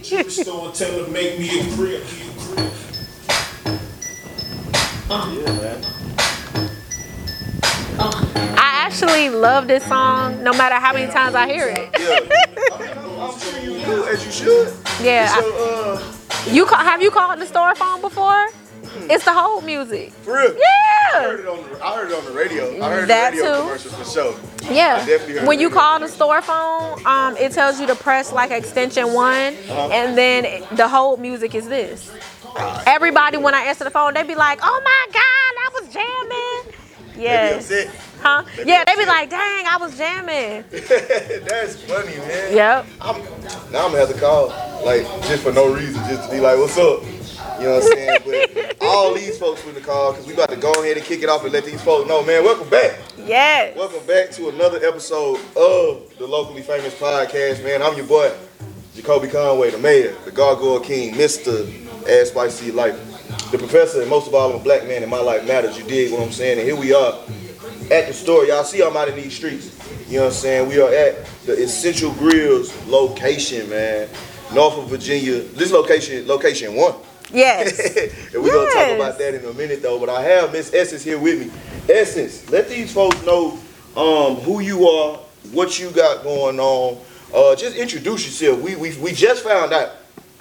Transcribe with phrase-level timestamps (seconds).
[0.00, 2.02] Jewelry store and tell her make me a crib.
[2.04, 2.72] He a crib.
[5.08, 5.84] Yeah, man.
[8.58, 11.90] I actually love this song no matter how many times I hear it.
[11.98, 12.20] Yeah.
[13.22, 14.74] I'm sure you do, as you should.
[15.02, 15.28] Yeah.
[15.34, 15.40] So,
[15.98, 18.48] uh, You call, have you called the store phone before?
[19.10, 20.12] It's the whole music.
[20.12, 20.52] for real.
[20.54, 20.58] Yeah.
[21.14, 22.82] I heard it on the, I heard it on the radio.
[22.82, 23.60] I heard That the radio too.
[23.62, 24.34] commercials for sure.
[24.72, 25.44] Yeah.
[25.46, 29.54] When you call the store phone, um, it tells you to press like extension one,
[29.54, 29.88] Uh-huh.
[29.92, 32.10] and then the whole music is this.
[32.86, 35.20] Everybody, when I answer the phone, they be like, "Oh my God,
[35.64, 36.74] I was jamming."
[37.16, 37.70] Yes.
[38.20, 38.42] Huh?
[38.56, 42.54] They Yeah, they be like, "Dang, I was jamming." That's funny, man.
[42.56, 42.86] Yep.
[43.00, 43.16] I'm,
[43.72, 44.48] now I'm gonna have to call,
[44.84, 47.02] like, just for no reason, just to be like, what's up?
[47.62, 48.18] You know what I'm saying?
[48.26, 51.28] But all these folks finna call, because we about to go ahead and kick it
[51.28, 52.98] off and let these folks know, man, welcome back.
[53.16, 53.76] Yes.
[53.76, 57.80] Welcome back to another episode of the Locally Famous Podcast, man.
[57.80, 58.32] I'm your boy,
[58.96, 61.70] Jacolby Conway, the mayor, the Gargoyle King, Mr.
[62.08, 62.96] Ass Spicy Life,
[63.52, 65.78] the professor, and most of all, I'm a black man and my life matters.
[65.78, 66.58] You dig what I'm saying?
[66.58, 67.12] And here we are
[67.92, 68.44] at the store.
[68.44, 69.78] Y'all see I'm out in these streets.
[70.08, 70.68] You know what I'm saying?
[70.68, 74.08] We are at the Essential Grills location, man.
[74.52, 75.42] Norfolk, Virginia.
[75.42, 76.96] This location, location one.
[77.32, 77.78] Yes.
[78.34, 79.98] and we're gonna talk about that in a minute though.
[79.98, 81.52] But I have Miss Essence here with me.
[81.92, 83.58] Essence, let these folks know
[83.96, 85.16] um, who you are,
[85.52, 87.00] what you got going on.
[87.34, 88.60] Uh, just introduce yourself.
[88.60, 89.90] We we, we just found out.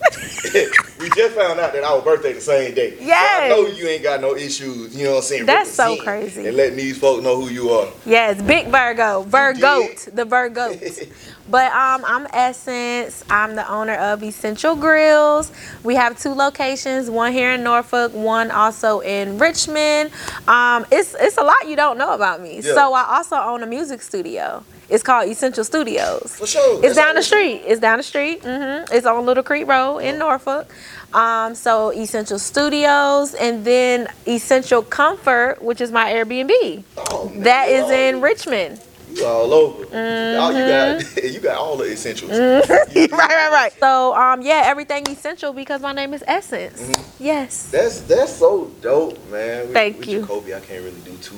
[1.00, 2.98] we just found out that our birthday the same day.
[2.98, 5.46] So I know you ain't got no issues, you know what I'm saying?
[5.46, 6.48] That's so crazy.
[6.48, 7.92] And letting these folks know who you are.
[8.06, 10.80] Yes, big Virgo, Virgoat, the Virgoat.
[11.50, 13.24] but um, I'm Essence.
[13.30, 15.52] I'm the owner of Essential Grills.
[15.84, 20.12] We have two locations, one here in Norfolk, one also in Richmond.
[20.48, 22.56] Um, it's it's a lot you don't know about me.
[22.56, 22.74] Yeah.
[22.74, 24.64] So I also own a music studio.
[24.92, 26.36] It's called Essential Studios.
[26.36, 26.84] For sure.
[26.86, 27.64] It's down the street.
[27.66, 28.42] It's down the street.
[28.44, 30.68] hmm It's on Little Creek Road in Norfolk.
[31.14, 36.84] Um, so Essential Studios, and then Essential Comfort, which is my Airbnb.
[36.98, 38.80] Oh, That is in Richmond.
[39.14, 39.84] You all over.
[39.84, 41.16] Y'all, you Mm-hmm.
[41.16, 42.32] got you got all the essentials.
[42.40, 43.74] right, right, right.
[43.80, 46.82] So um, yeah, everything essential because my name is Essence.
[46.82, 47.24] Mm-hmm.
[47.24, 47.70] Yes.
[47.72, 49.64] That's that's so dope, man.
[49.66, 50.22] With, Thank with you.
[50.22, 51.36] Jacolby, I can't really do too.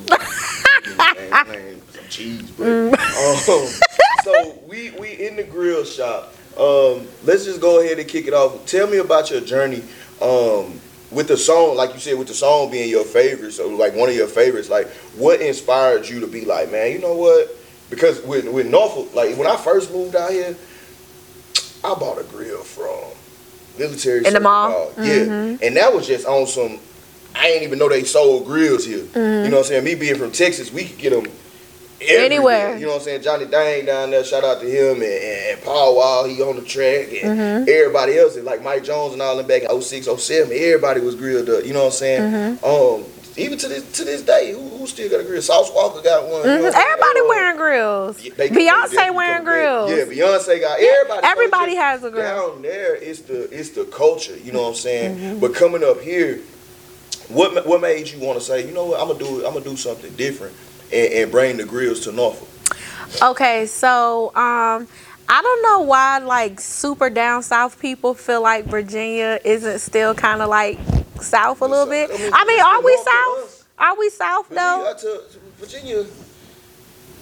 [1.47, 2.93] man, some cheese, but Mm.
[2.93, 3.81] um,
[4.23, 6.33] so we we in the grill shop.
[6.57, 8.65] Um, let's just go ahead and kick it off.
[8.67, 9.83] Tell me about your journey.
[10.21, 10.79] Um,
[11.11, 14.09] with the song, like you said, with the song being your favorite, so like one
[14.09, 17.55] of your favorites, like what inspired you to be like, man, you know what?
[17.93, 20.55] Because with with Norfolk, like when I first moved out here,
[21.83, 23.11] I bought a grill from
[23.79, 24.91] military In the mall?
[24.95, 25.05] Dog.
[25.05, 26.79] Yeah, and that was just on some.
[27.35, 29.05] I didn't even know they sold grills here.
[29.15, 29.83] You know what I'm saying?
[29.83, 31.25] Me being from Texas, we could get them
[32.01, 32.75] Anywhere.
[32.77, 33.21] You know what I'm saying?
[33.21, 36.55] Johnny Dang down there, shout out to him, and, and, and Paul Wall, he on
[36.57, 37.69] the track, and Mm-hmm.
[37.69, 41.15] everybody else, and like Mike Jones and all them back in 06, 07, everybody was
[41.15, 41.65] grilled up.
[41.65, 42.31] You know what I'm saying?
[42.59, 42.65] Mm-hmm.
[42.65, 43.05] Um,
[43.37, 45.41] even to this to this day, who, still got a grill?
[45.41, 46.43] Sauce Walka got one.
[46.43, 46.63] Mhm.
[46.63, 48.21] what Everybody Uh, wearing grills.
[48.21, 49.91] yeah, they- they Beyonce wearing grills.
[49.91, 51.27] Yeah, Beyonce got everybody.
[51.27, 52.23] Everybody has a grill.
[52.23, 54.35] Down there, it's the it's the culture.
[54.43, 55.15] You know what I'm saying?
[55.17, 55.39] Mm-hmm.
[55.39, 56.39] But coming up here,
[57.29, 59.65] what what made you want to say, you know what, I'm gonna do I'm gonna
[59.65, 60.53] do something different
[60.91, 62.47] and, and bring the grills to Norfolk?
[63.21, 64.87] Okay, so um,
[65.29, 70.41] I don't know why like super down south people feel like Virginia isn't still kind
[70.41, 70.77] of like
[71.21, 72.09] south a little bit.
[72.11, 73.52] I mean, I mean, it's are we south?
[73.77, 74.93] Are we south though?
[74.93, 76.05] Virginia, to, to Virginia,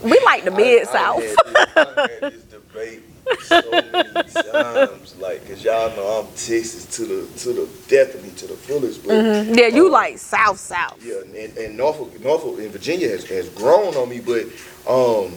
[0.04, 1.24] We like the mid South.
[1.24, 3.04] I had this, I had this debate
[3.44, 8.24] so many times, like, cause y'all know I'm Texas to the to the death of
[8.24, 9.14] me to the fullest, but.
[9.56, 11.04] Yeah, you like south south.
[11.04, 14.46] Yeah, and, and Norfolk, Norfolk, and Virginia has, has grown on me, but
[14.90, 15.34] um,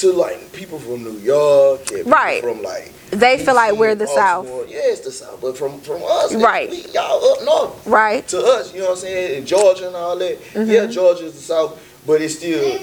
[0.00, 2.42] to like people from New York, and people Right.
[2.42, 4.46] From like They feel like we're the DC, South.
[4.46, 6.70] Baltimore, Yeah, it's the South, but from from us, Right.
[6.70, 7.86] we, y'all up north.
[7.86, 8.26] Right.
[8.28, 10.40] To us, you know what I'm saying, and Georgia and all that.
[10.54, 10.70] Mm-hmm.
[10.70, 12.78] Yeah, Georgia's the South, but it's still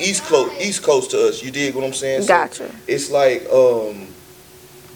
[0.00, 1.42] East Coast, East Coast to us.
[1.42, 2.22] You dig what I'm saying?
[2.22, 2.70] So Gotcha.
[2.86, 4.08] It's like um.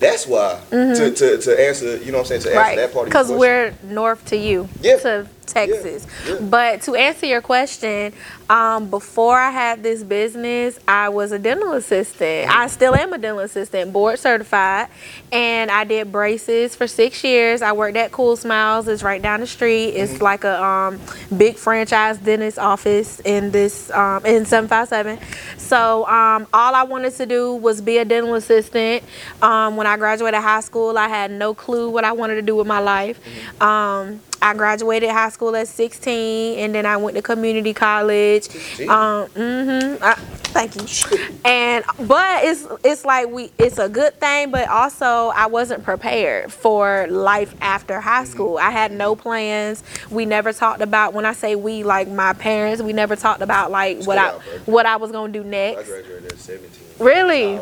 [0.01, 2.59] That's why to, to, to answer, you know what I'm saying, to answer Mm-hmm.
[2.59, 2.77] Right.
[2.77, 4.97] that part Because we're north to you, Yeah.
[4.99, 6.07] to Texas.
[6.27, 6.35] Yeah.
[6.35, 6.41] Yeah.
[6.41, 8.13] But to answer your question,
[8.51, 12.51] um, before I had this business, I was a dental assistant.
[12.51, 14.89] I still am a dental assistant, board certified.
[15.33, 17.63] And I did braces for six years.
[17.63, 18.87] I worked at Kool Smiles.
[18.87, 19.91] It's right down the street.
[19.91, 21.01] It's like a um,
[21.37, 25.19] big franchise dentist office in this um, in 757.
[25.59, 29.05] So um, all I wanted to do was be a dental assistant.
[29.41, 32.57] Um, when I graduated high school, I had no clue what I wanted to do
[32.57, 33.19] with my life.
[33.61, 38.34] Um, I graduated high school at 16, and then I went to community college.
[38.89, 40.23] Um, mm-hmm.
[40.53, 41.19] thank you.
[41.45, 46.53] And but it's it's like we it's a good thing, but also I wasn't prepared
[46.53, 48.57] for life after high school.
[48.57, 49.83] I had no plans.
[50.11, 52.83] We never talked about when I say we, like my parents.
[52.83, 54.31] We never talked about like what I
[54.65, 55.81] what I was gonna do next.
[55.81, 56.85] I graduated at 17.
[56.99, 57.61] Really?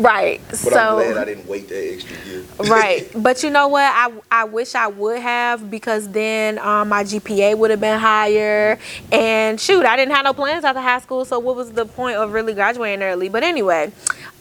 [0.00, 0.40] Right.
[0.48, 2.44] But so I'm glad I didn't wait that extra year.
[2.70, 3.82] right but you know what?
[3.82, 8.78] I, I wish i would have because then um, my gpa would have been higher.
[9.12, 12.16] And shoot i didn't have no plans after high school so what was the point
[12.16, 13.28] of really graduating early?
[13.28, 13.92] But anyway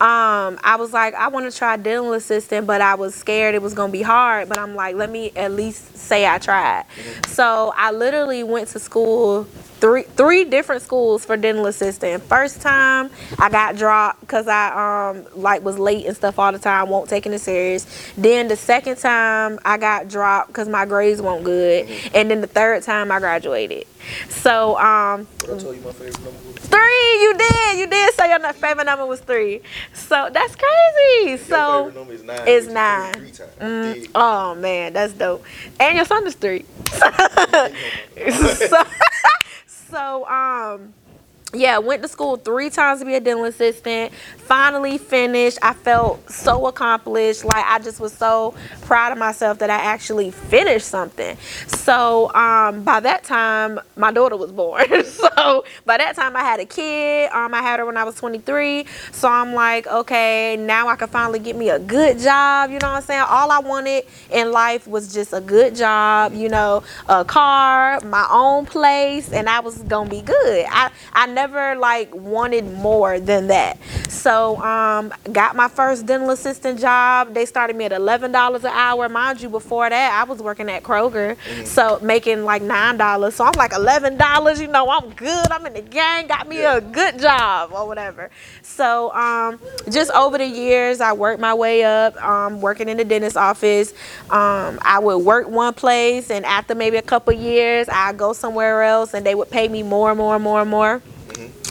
[0.01, 3.61] um, i was like i want to try dental assistant but i was scared it
[3.61, 4.47] was going to be hard.
[4.47, 6.85] But i'm like let me at least say i tried.
[7.27, 9.45] So i literally went to school
[9.79, 12.23] three three different schools for dental assistant.
[12.23, 16.59] First time I got dropped because I um like was late and stuff all the
[16.59, 17.85] time, won't taking it serious.
[18.17, 22.47] Then the second time I got dropped because my grades weren't good, and then the
[22.47, 23.85] third time I graduated.
[24.29, 28.13] So um But I told you my favorite number was three, you did, you did
[28.13, 29.61] say your favorite number was three.
[29.93, 31.37] So that's crazy.
[31.37, 31.91] So.
[32.23, 32.47] nine.
[32.47, 33.13] it's nine.
[33.13, 34.07] Three, three times.
[34.07, 35.43] Mm, oh man, that's dope.
[35.79, 36.65] And your son is three.
[36.93, 38.83] so,
[39.89, 40.93] so um
[41.53, 44.13] yeah, went to school three times to be a dental assistant.
[44.37, 45.57] Finally finished.
[45.61, 47.43] I felt so accomplished.
[47.43, 51.37] Like I just was so proud of myself that I actually finished something.
[51.67, 55.03] So um, by that time, my daughter was born.
[55.05, 57.31] so by that time, I had a kid.
[57.31, 58.85] Um, I had her when I was 23.
[59.11, 62.69] So I'm like, okay, now I can finally get me a good job.
[62.69, 63.25] You know what I'm saying?
[63.27, 66.33] All I wanted in life was just a good job.
[66.33, 70.65] You know, a car, my own place, and I was gonna be good.
[70.69, 73.77] I I never like wanted more than that.
[74.09, 77.33] So um, got my first dental assistant job.
[77.33, 79.07] They started me at eleven dollars an hour.
[79.07, 83.35] Mind you, before that I was working at Kroger, so making like nine dollars.
[83.35, 84.59] So I'm like eleven dollars.
[84.59, 85.49] You know, I'm good.
[85.49, 86.27] I'm in the gang.
[86.27, 88.29] Got me a good job or whatever.
[88.61, 89.59] So um,
[89.89, 92.21] just over the years, I worked my way up.
[92.21, 93.93] Um, working in the dentist office,
[94.29, 98.83] um, I would work one place, and after maybe a couple years, I'd go somewhere
[98.83, 101.01] else, and they would pay me more and more and more and more.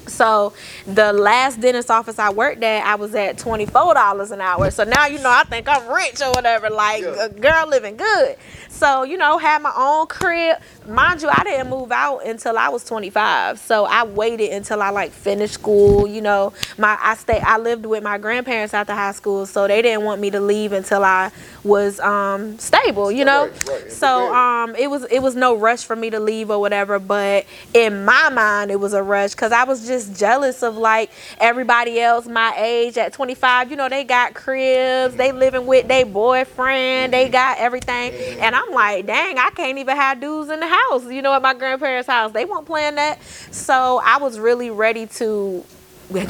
[0.06, 0.54] So
[0.86, 4.70] the last dentist office I worked at, I was at twenty four dollars an hour.
[4.70, 7.24] So now you know I think I'm rich or whatever, like Yeah.
[7.26, 8.36] a girl living good.
[8.78, 10.58] So you know, had my own crib.
[10.86, 13.58] Mind you, I didn't move out until I was twenty five.
[13.58, 16.06] So I waited until I like finished school.
[16.06, 19.82] You know, my I stay I lived with my grandparents after high school, so they
[19.82, 21.32] didn't want me to leave until I
[21.64, 23.10] was um stable.
[23.10, 26.20] You know, Right, right, so um it was it was no rush for me to
[26.20, 30.18] leave or whatever but in my mind it was a rush because i was just
[30.18, 31.10] jealous of like
[31.40, 36.06] everybody else my age at 25 you know they got cribs they living with their
[36.06, 40.68] boyfriend they got everything and i'm like dang i can't even have dudes in the
[40.68, 44.70] house you know at my grandparents house they won't plan that so i was really
[44.70, 45.64] ready to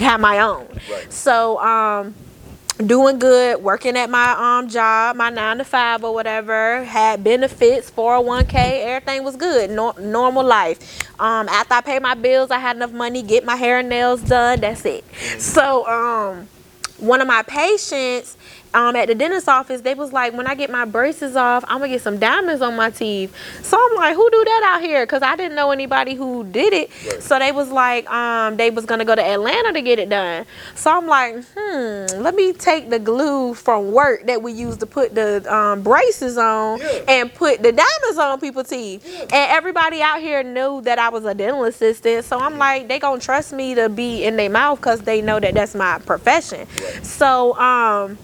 [0.00, 1.12] have my own Right.
[1.12, 2.14] so um
[2.86, 7.90] doing good, working at my um job, my nine to five or whatever, had benefits,
[7.90, 8.54] 401k,
[8.84, 10.78] everything was good, no, normal life.
[11.20, 14.22] Um, after I paid my bills, I had enough money, get my hair and nails
[14.22, 15.04] done, that's it.
[15.40, 16.48] So um
[16.98, 18.36] one of my patients
[18.74, 21.78] um, at the dentist office, they was like, when I get my braces off, I'm
[21.78, 23.34] gonna get some diamonds on my teeth.
[23.62, 25.06] So I'm like, who do that out here?
[25.06, 26.90] Cause I didn't know anybody who did it.
[27.06, 27.22] Right.
[27.22, 30.44] So they was like, um, they was gonna go to Atlanta to get it done.
[30.74, 34.86] So I'm like, hmm, let me take the glue from work that we used to
[34.86, 36.86] put the um, braces on Yeah.
[37.08, 39.04] and put the diamonds on people's teeth.
[39.22, 42.24] And everybody out here knew that I was a dental assistant.
[42.24, 45.40] So I'm like, they gonna trust me to be in their mouth because they know
[45.40, 46.60] that that's my profession.
[46.80, 47.04] Right.
[47.06, 48.18] So um.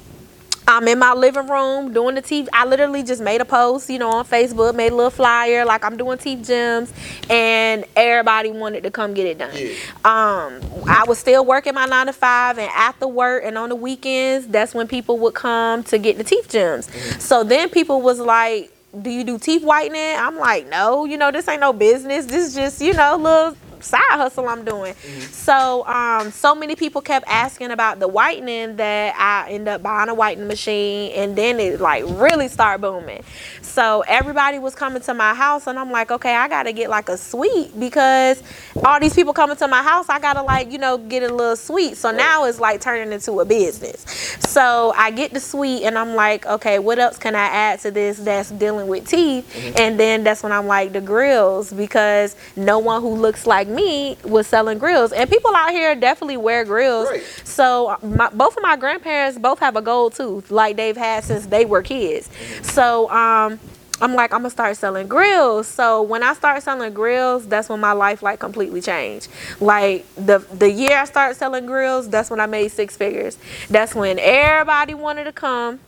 [0.66, 2.48] I'm in my living room doing the teeth.
[2.52, 5.84] I literally just made a post, you know, on Facebook, made a little flyer like
[5.84, 6.92] I'm doing teeth gems,
[7.28, 9.54] and everybody wanted to come get it done.
[9.54, 9.72] Yeah.
[10.04, 13.76] Um, I was still working my nine to five, and after work and on the
[13.76, 16.88] weekends, that's when people would come to get the teeth gems.
[17.22, 21.30] So then people was like, "Do you do teeth whitening?" I'm like, "No, you know,
[21.30, 22.24] this ain't no business.
[22.26, 24.94] This is just, you know, little." Side hustle I'm doing.
[25.30, 30.08] So um so many people kept asking about the whitening that I end up buying
[30.08, 33.22] a whitening machine and then it like really start booming.
[33.62, 37.08] So everybody was coming to my house and I'm like, okay, I gotta get like
[37.08, 38.42] a suite because
[38.84, 41.56] all these people coming to my house, I gotta like, you know, get a little
[41.56, 41.96] suite.
[41.96, 44.04] So now it's like turning into a business.
[44.38, 47.90] So I get the suite and I'm like, okay, what else can I add to
[47.90, 49.74] this that's dealing with teeth?
[49.78, 54.16] And then that's when I'm like the grills because no one who looks like me
[54.24, 55.12] was selling grills.
[55.12, 57.08] And people out here definitely wear grills.
[57.10, 57.22] Right.
[57.44, 61.46] So my, both of my grandparents both have a gold tooth like they've had since
[61.46, 62.30] they were kids.
[62.62, 63.58] So um
[64.00, 65.68] I'm like, I'm gonna start selling grills.
[65.68, 69.28] So when I start selling grills, that's when my life like completely changed.
[69.60, 73.38] Like the the year I started selling grills, that's when I made six figures.
[73.70, 75.80] That's when everybody wanted to come.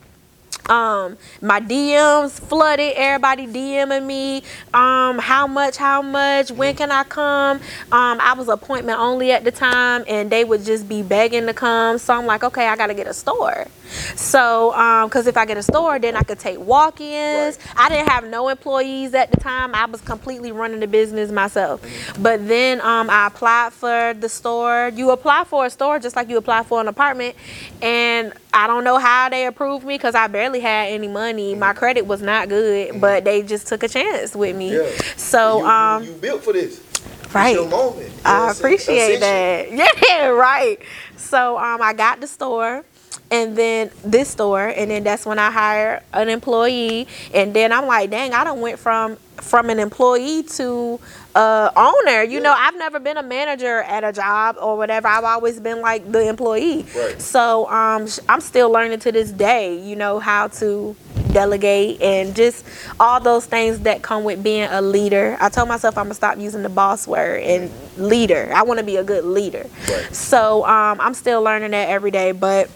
[0.68, 4.42] Um, my DMs flooded, everybody DMing me.
[4.74, 7.58] Um, how much, how much, when can I come?
[7.92, 11.54] Um, I was appointment only at the time and they would just be begging to
[11.54, 11.98] come.
[11.98, 13.66] So I'm like, okay, I gotta get a store.
[14.14, 17.58] So, um, cause if I get a store, then I could take walk-ins.
[17.76, 19.74] I didn't have no employees at the time.
[19.74, 21.84] I was completely running the business myself.
[22.18, 24.90] But then um, I applied for the store.
[24.94, 27.36] You apply for a store just like you apply for an apartment,
[27.82, 31.54] and I don't know how they approved me because I barely had any money.
[31.54, 34.76] My credit was not good, but they just took a chance with me.
[34.76, 34.90] Yeah.
[35.16, 36.82] So, you, um, you, built for this.
[37.34, 37.54] Right.
[37.54, 38.08] your moment.
[38.08, 39.70] You I appreciate that.
[40.06, 40.78] Yeah, right.
[41.16, 42.84] So um, I got the store
[43.30, 47.86] and then this store and then that's when I hired an employee and then I'm
[47.86, 50.98] like, dang, I don't went from from an employee to
[51.34, 52.22] uh owner.
[52.22, 55.08] You know, I've never been a manager at a job or whatever.
[55.08, 56.86] I've always been like the employee.
[56.96, 57.20] Right.
[57.20, 60.96] So um I'm still learning to this day, you know, how to
[61.32, 62.64] delegate and just
[62.98, 65.36] all those things that come with being a leader.
[65.38, 68.50] I told myself I'm gonna stop using the boss word and leader.
[68.54, 69.66] I want to be a good leader.
[69.90, 70.14] Right.
[70.14, 72.32] So um, I'm still learning that every day.
[72.32, 72.70] But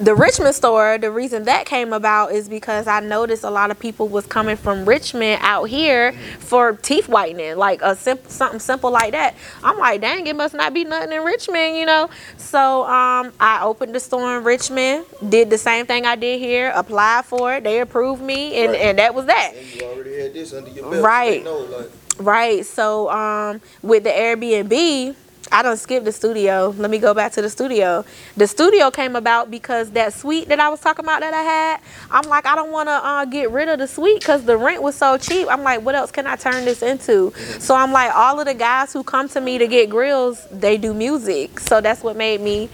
[0.00, 3.78] the Richmond store, the reason that came about is because I noticed a lot of
[3.78, 8.90] people was coming from Richmond out here for teeth whitening, like a simple something simple
[8.90, 9.34] like that.
[9.62, 12.10] I'm like, dang, it must not be nothing in Richmond, you know.
[12.36, 16.72] So um, I opened the store in Richmond, did the same thing I did here,
[16.74, 18.80] applied for it, they approved me, and, Right.
[18.80, 19.52] and that was that.
[19.56, 21.04] And you already had this under your belt.
[21.04, 21.44] Right.
[21.44, 22.64] Know, like, Right.
[22.64, 25.14] So um with the Airbnb,
[25.52, 26.74] I don't skip the studio.
[26.78, 28.04] Let me go back to the studio.
[28.36, 31.80] The studio came about because that suite that I was talking about that I had,
[32.10, 34.82] I'm like, I don't want to uh, get rid of the suite because the rent
[34.82, 35.46] was so cheap.
[35.50, 37.32] I'm like, what else can I turn this into?
[37.60, 40.78] So I'm like, all of the guys who come to me to get grills, they
[40.78, 41.60] do music.
[41.60, 42.70] So that's what made me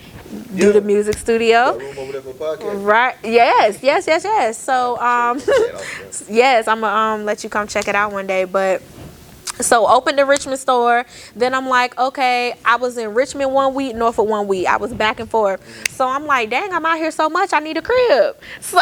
[0.54, 0.72] do Yeah.
[0.72, 1.76] the music studio.
[1.78, 2.76] room over there for.
[2.76, 3.16] Right.
[3.24, 3.82] Yes.
[3.82, 4.06] Yes.
[4.06, 4.24] Yes.
[4.24, 4.58] Yes.
[4.58, 5.40] So um.
[5.40, 6.12] Check it out, man.
[6.36, 8.44] yes, I'm gonna um, let you come check it out one day.
[8.44, 8.82] But
[9.60, 11.04] so opened the Richmond store.
[11.36, 14.66] Then I'm like, okay, I was in Richmond one week, Norfolk one week.
[14.66, 15.60] I was back and forth.
[15.90, 17.52] So I'm like, dang, I'm out here so much.
[17.52, 18.36] I need a crib.
[18.60, 18.78] So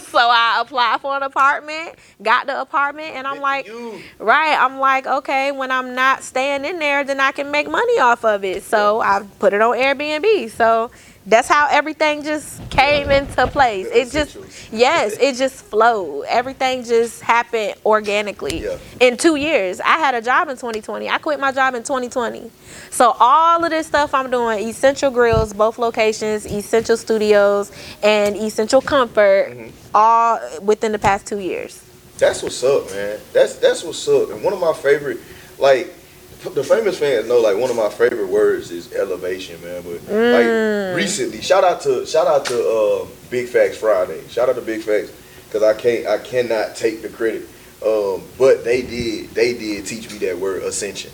[0.00, 4.00] so I applied for an apartment, got the apartment, and I'm like, You.
[4.18, 4.56] right.
[4.60, 8.24] I'm like, okay, when I'm not staying in there, then I can make money off
[8.24, 8.62] of it.
[8.62, 10.50] So I put it on Airbnb.
[10.50, 10.90] So
[11.26, 13.86] that's how everything just came into place.
[13.92, 14.36] It just
[14.72, 16.24] yes, it just flowed.
[16.26, 18.62] Everything just happened organically.
[18.64, 18.78] Yeah.
[19.00, 21.08] In two years, I had a job in 2020.
[21.08, 22.50] I quit my job in 2020.
[22.90, 27.70] So all of this stuff I'm doing, Essential Grills, both locations, Essential Studios,
[28.02, 29.70] and Essential Comfort, Mm-hmm.
[29.94, 31.84] all within the past two years.
[32.18, 33.18] That's what's up, man.
[33.32, 34.30] That's that's what's up.
[34.30, 35.18] And one of my favorite,
[35.58, 35.92] like,
[36.54, 39.82] the famous fans know, like, one of my favorite words is elevation, man.
[39.82, 40.88] But Mm.
[40.90, 44.26] like recently, shout out to shout out to uh, Big Facts Friday.
[44.28, 45.12] Shout out to Big Facts
[45.46, 47.42] because I can't I cannot take the credit.
[47.84, 51.10] Um, but they did they did teach me that word ascension.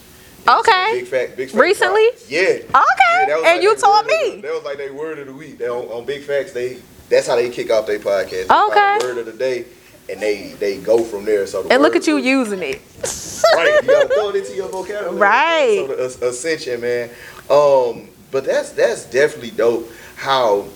[0.48, 0.90] Okay.
[1.00, 1.60] Big fact, big facts.
[1.60, 2.08] Recently?
[2.12, 2.26] Friday.
[2.28, 2.80] Yeah.
[2.80, 3.24] Okay.
[3.28, 4.40] Yeah, And you their told word of the- me.
[4.42, 5.58] That was like their word of the week.
[5.58, 6.78] They, on, on Big Facts, they
[7.08, 8.46] that's how they kick off their podcast.
[8.48, 8.98] They Okay.
[9.06, 9.64] Word of the day,
[10.08, 11.46] and they they go from there.
[11.46, 12.80] So the And look at you using it.
[13.54, 13.78] right.
[13.82, 15.16] You gotta throw it into your vocabulary.
[15.16, 15.84] Right.
[15.86, 17.10] So the ascension, man.
[17.50, 19.90] Um, but that's that's definitely dope.
[20.16, 20.66] How,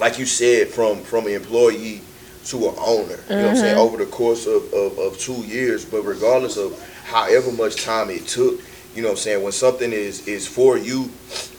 [0.00, 2.02] like you said, from from an employee
[2.46, 3.18] to an owner.
[3.28, 3.76] You know what I'm saying?
[3.76, 3.80] Mm-hmm.
[3.80, 8.26] Over the course of, of, of two years, but regardless of however much time it
[8.26, 8.60] took,
[8.94, 11.10] you know what I'm saying, when something is is for you,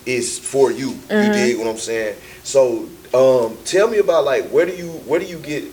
[0.05, 0.91] it's for you.
[0.91, 1.27] Mm-hmm.
[1.27, 2.15] You dig what I'm saying?
[2.43, 5.63] So um tell me about like where do you where do you get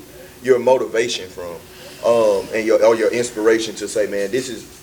[0.42, 1.56] your motivation from?
[2.04, 4.76] Um and your or your inspiration to say, man, this is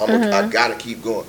[0.00, 1.26] I'm a, I gotta keep going.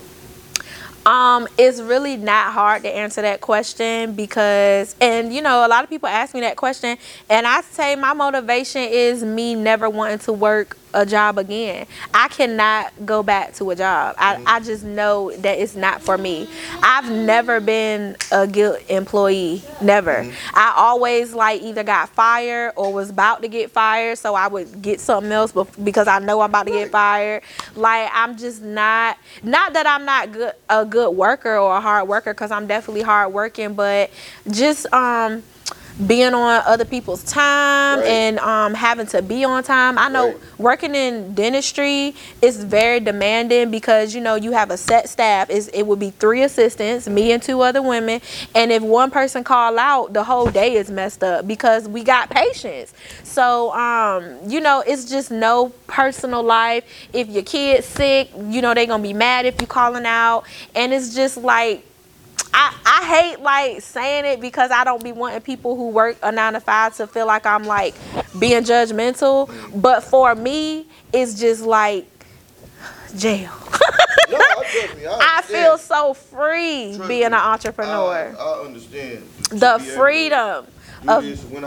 [1.06, 5.84] Um, it's really not hard to answer that question because, and you know, a lot
[5.84, 6.98] of people ask me that question,
[7.29, 11.86] and I say my motivation is me never wanting to work a job again.
[12.13, 14.15] I cannot go back to a job.
[14.17, 16.48] I, I just know that it's not for me.
[16.81, 20.29] I've never been a good employee, never.
[20.53, 24.81] I always like either got fired or was about to get fired, so I would
[24.81, 25.53] get something else
[25.84, 27.43] because I know I'm about to get fired.
[27.75, 32.08] Like I'm just not not that I'm not good a good worker or a hard
[32.08, 34.10] worker because I'm definitely hard working, but
[34.50, 35.43] just um
[36.06, 38.08] being on other people's time Right.
[38.08, 39.98] and um, having to be on time.
[39.98, 40.38] I know Right.
[40.58, 45.50] working in dentistry is very demanding because you know you have a set staff.
[45.50, 48.22] Is it would be three assistants, me and two other women,
[48.56, 52.29] and if one person call out, the whole day is messed up because we got
[52.29, 52.94] patients.
[53.24, 56.84] So um, you know, it's just no personal life.
[57.13, 60.44] If your kid's sick, you know they're gonna be mad if you calling out,
[60.75, 61.86] and it's just like
[62.53, 66.32] I, I hate like saying it because I don't be wanting people who work a
[66.32, 67.96] nine to five to feel like I'm like
[68.39, 69.50] being judgmental.
[69.82, 72.08] But for me, it's just like
[73.15, 73.51] jail.
[74.32, 78.36] No, I, me, I, I feel so free Trust being an entrepreneur.
[78.38, 79.24] I, I understand.
[79.50, 80.65] The be able to freedom.
[81.01, 81.63] Do of- this when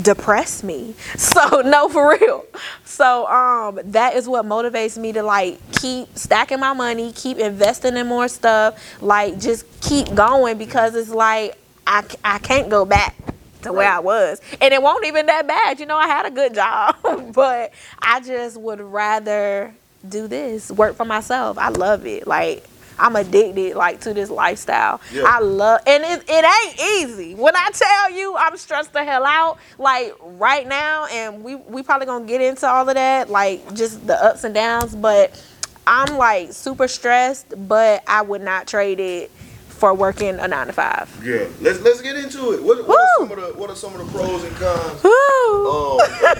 [0.00, 0.94] depress me.
[1.16, 2.44] So no for real.
[2.84, 7.96] So um that is what motivates me to like keep stacking my money, keep investing
[7.96, 13.14] in more stuff, like just keep going because it's like I, I can't go back
[13.62, 14.40] to where I was.
[14.60, 15.80] And it won't even that bad.
[15.80, 16.96] You know, I had a good job,
[17.34, 19.74] but I just would rather
[20.08, 21.58] do this, work for myself.
[21.58, 22.26] I love it.
[22.26, 22.64] Like
[22.98, 25.00] I'm addicted like to this lifestyle.
[25.12, 25.24] Yeah.
[25.26, 27.34] I love and it, it ain't easy.
[27.34, 31.82] When I tell you I'm stressed the hell out, like right now, and we we
[31.82, 35.42] probably gonna get into all of that, like just the ups and downs, but
[35.86, 39.30] I'm like super stressed, but I would not trade it
[39.68, 41.10] for working a nine to five.
[41.22, 42.62] Yeah, let's let's get into it.
[42.62, 45.68] What, what are some of the what are some of the pros and cons Woo!
[45.68, 45.98] um,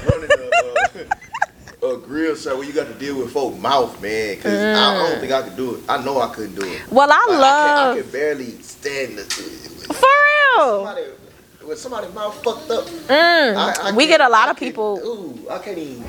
[0.09, 1.15] running a, uh,
[1.93, 4.37] a grill shop where you got to deal with folk mouth, man?
[4.37, 5.83] Because I, I don't think I could do it.
[5.89, 6.83] I know I couldn't do it.
[6.91, 9.23] Well, I Like, love I, can, I can barely stand the.
[9.25, 10.85] for real.
[10.87, 11.03] Somebody,
[11.65, 13.57] when somebody's mouth fucked up, Mm.
[13.57, 14.99] I, we get a lot of people.
[15.05, 16.05] Ooh, I can't even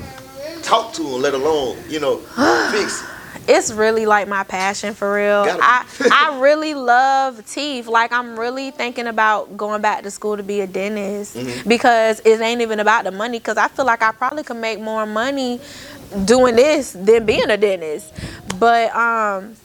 [0.62, 2.16] talk to them, let alone you know
[2.72, 3.08] fix it.
[3.48, 5.44] It's really like my passion for real.
[5.48, 5.84] I.
[6.12, 7.86] I really love teeth.
[7.86, 11.68] Like I'm really thinking about going back to school to be a dentist Mm-hmm.
[11.68, 13.38] because it ain't even about the money.
[13.38, 15.60] Because I feel like I probably could make more money
[16.24, 18.12] doing this than being a dentist.
[18.58, 19.56] But um.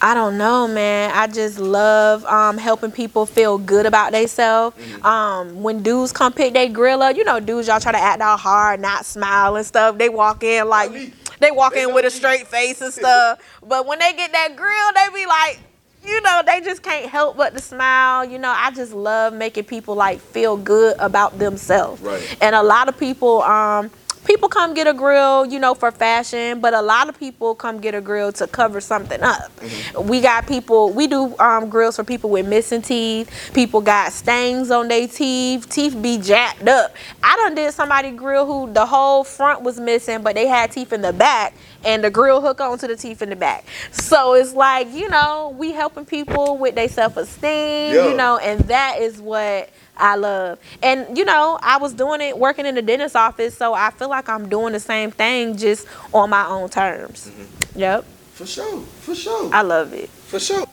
[0.00, 1.10] I don't know, man.
[1.12, 4.76] I just love um, helping people feel good about themselves.
[4.76, 5.04] Mm-hmm.
[5.04, 8.22] Um, when dudes come pick their grill up, you know, dudes y'all try to act
[8.22, 9.98] all hard, not smile and stuff.
[9.98, 11.12] They walk in like.
[11.40, 13.40] They walk in with a straight face and stuff.
[13.62, 15.60] but when they get that grill, they be like,
[16.04, 18.24] you know, they just can't help but to smile.
[18.24, 22.00] You know, I just love making people like feel good about themselves.
[22.00, 22.36] Right.
[22.40, 23.90] And a lot of people, um,
[24.28, 27.80] people come get a grill, you know, for fashion, but a lot of people come
[27.80, 29.50] get a grill to cover something up.
[29.98, 33.50] We got people, we do um, grills for people with missing teeth.
[33.54, 35.68] People got stains on their teeth.
[35.70, 36.94] Teeth be jacked up.
[37.22, 40.92] I done did somebody grill who the whole front was missing, but they had teeth
[40.92, 43.64] in the back, and the grill hook onto the teeth in the back.
[43.92, 48.08] So it's like, you know, we helping people with their self esteem, Yeah.
[48.08, 50.58] you know, and that is what I love.
[50.82, 54.08] And you know, I was doing it working in the dentist office, so I feel
[54.08, 57.28] like I'm doing the same thing just on my own terms.
[57.30, 57.78] Mm-hmm.
[57.80, 58.04] Yep.
[58.34, 60.08] For sure, for sure, I love it.
[60.08, 60.64] for sure.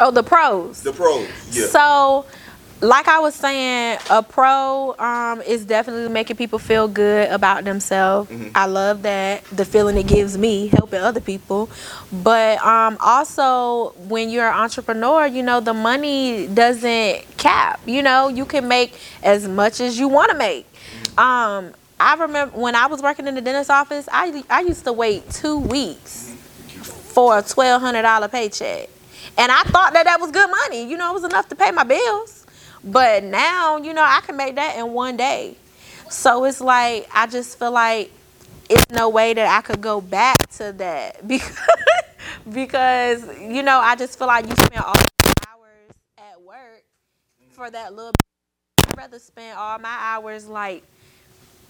[0.00, 0.82] Oh, the pros.
[0.82, 1.66] The pros, yeah.
[1.68, 2.26] So,
[2.80, 8.30] like I was saying, a pro um, is definitely making people feel good about themselves.
[8.30, 8.48] Mm-hmm.
[8.54, 9.44] I love that.
[9.44, 11.70] The feeling it gives me helping other people.
[12.12, 17.80] But um, also, when you're an entrepreneur, you know, the money doesn't cap.
[17.86, 20.66] You know, you can make as much as you want to make.
[20.72, 21.18] Mm-hmm.
[21.18, 24.92] Um, I remember when I was working in the dentist office, I, I used to
[24.92, 26.34] wait two weeks
[27.14, 28.90] for a $1,200 paycheck.
[29.38, 30.88] And I thought that that was good money.
[30.88, 32.43] You know, it was enough to pay my bills.
[32.84, 35.56] But now, you know, I can make that in one day.
[36.10, 38.12] So it's like, I just feel like
[38.68, 41.58] it's no way that I could go back to that because,
[42.52, 44.94] because you know, I just feel like you spend all
[45.24, 46.82] your hours at work
[47.52, 48.12] for that little
[48.86, 50.82] I'd rather spend all my hours like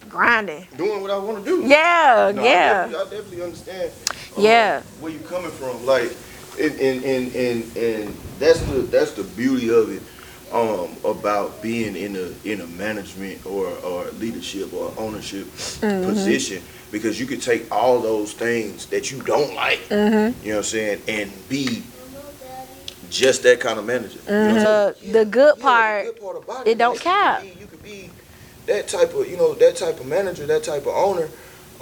[0.09, 0.67] grinding.
[0.77, 1.67] Doing what I want to do.
[1.67, 2.87] Yeah, No, I yeah.
[2.87, 3.91] definitely, I definitely understand.
[4.37, 4.81] uh, Yeah.
[4.99, 6.15] Where you coming from, like,
[6.59, 10.01] and and and and, and that's the that's the beauty of it.
[10.55, 16.05] Um, about being in a in a management or or leadership or ownership Mm-hmm.
[16.09, 16.63] position
[16.93, 20.45] because you could take all those things that you don't like, Mm-hmm.
[20.45, 21.83] you know what I'm saying, and be
[23.09, 24.19] just that kind of manager.
[24.25, 25.13] You know what I'm The, saying?
[25.13, 27.43] the good Yeah, part, the good part about it don't man, cap.
[27.43, 28.09] You could, be, you could be
[28.67, 31.27] that type of, you know, that type of manager, that type of owner.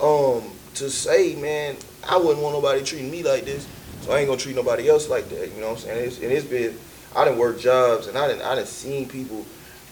[0.02, 1.78] Um, to say, man,
[2.10, 3.68] I wouldn't want nobody treating me like this.
[4.02, 5.54] So I ain't gonna treat nobody else like that.
[5.54, 6.08] You know what I'm saying?
[6.08, 6.76] It's, and it's been,
[7.16, 9.46] I didn't work jobs and I didn't, I didn't seen people,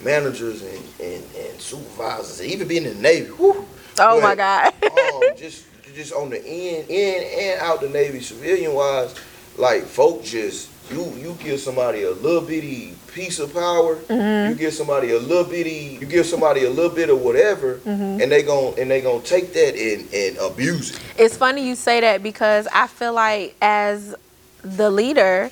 [0.03, 3.29] managers and, and, and supervisors, and even being in the Navy.
[3.29, 3.65] Whew,
[3.99, 4.73] Oh my God.
[4.91, 9.13] um, just just on the in in and out the Navy civilian wise,
[9.57, 14.49] like folk just you you give somebody a little bitty piece of power, Mm-hmm.
[14.51, 18.21] you give somebody a little bitty, you give somebody a little bit of whatever, Mm-hmm.
[18.21, 20.99] and they gon' and they gonna take that and and abuse it.
[21.17, 24.15] It's funny you say that because I feel like as
[24.63, 25.49] the leader,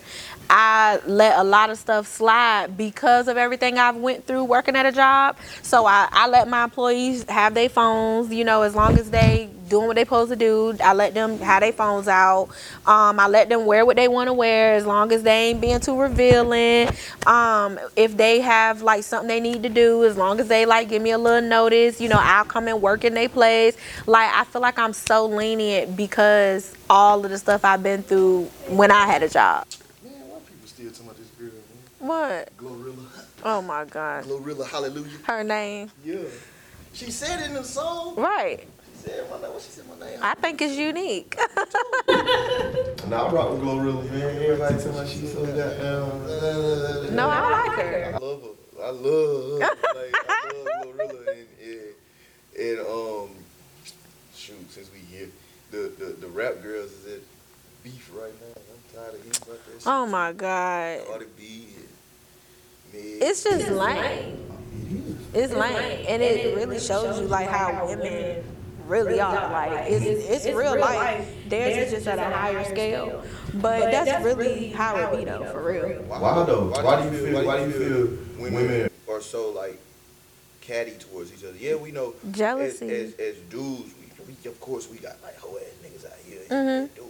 [0.50, 4.86] I let a lot of stuff slide because of everything I've went through working at
[4.86, 5.38] a job.
[5.62, 9.50] So I, I let my employees have their phones, you know, as long as they
[9.70, 10.76] doing what they supposed to do.
[10.84, 12.50] I let them have their phones out.
[12.86, 15.62] Um, I let them wear what they want to wear as long as they ain't
[15.62, 16.90] being too revealing.
[17.26, 20.90] Um, if they have like something they need to do, as long as they like
[20.90, 23.78] give me a little notice, you know, I'll come and work in their place.
[24.08, 28.46] Like I feel like I'm so lenient because all of the stuff I've been through
[28.68, 29.68] when I had a job.
[30.04, 31.89] Man, why people still talking about this girl, man?
[32.00, 32.56] What?
[32.58, 33.06] Glorilla,
[33.44, 34.24] Oh my God.
[34.26, 35.18] Glorilla, hallelujah.
[35.24, 35.92] Her name.
[36.04, 36.18] Yeah,
[36.94, 38.16] she said it in the song.
[38.16, 38.68] Right.
[38.94, 39.54] She said my name.
[39.54, 40.20] What she said my name?
[40.22, 41.38] I think it's unique.
[43.08, 44.22] Nah, I rock with Glorilla, man.
[44.44, 47.16] Everybody tell me she so goddamn.
[47.16, 48.12] no, I like her.
[48.14, 48.84] I love her.
[48.84, 49.70] I love her.
[49.96, 53.30] like I love Glorilla and, and and um
[54.36, 55.30] shoot, since we here,
[55.72, 57.22] the the, the rap girls is at
[57.84, 58.62] beef right now.
[58.62, 59.88] I'm tired of hearing about that shit.
[59.88, 61.08] Oh my God.
[61.08, 61.88] Cardi B and
[62.94, 63.22] Meg.
[63.22, 64.46] It's just lame.
[65.34, 68.44] It's lame, and it really shows you like how women
[68.88, 69.52] really are.
[69.52, 71.28] Like it's it's real life.
[71.48, 73.24] Theirs is just at a higher scale,
[73.56, 76.02] but that's really how it be though, for real.
[76.04, 76.70] Why, though?
[76.70, 77.46] Why, do you feel?
[77.46, 79.80] Why do you feel women, are so like
[80.62, 81.58] catty towards each other?
[81.58, 82.90] Yeah, we know Jealousy.
[82.90, 86.18] As, as, as dudes, we, we of course we got like hoe ass niggas out
[86.26, 87.09] here, Mm-hmm.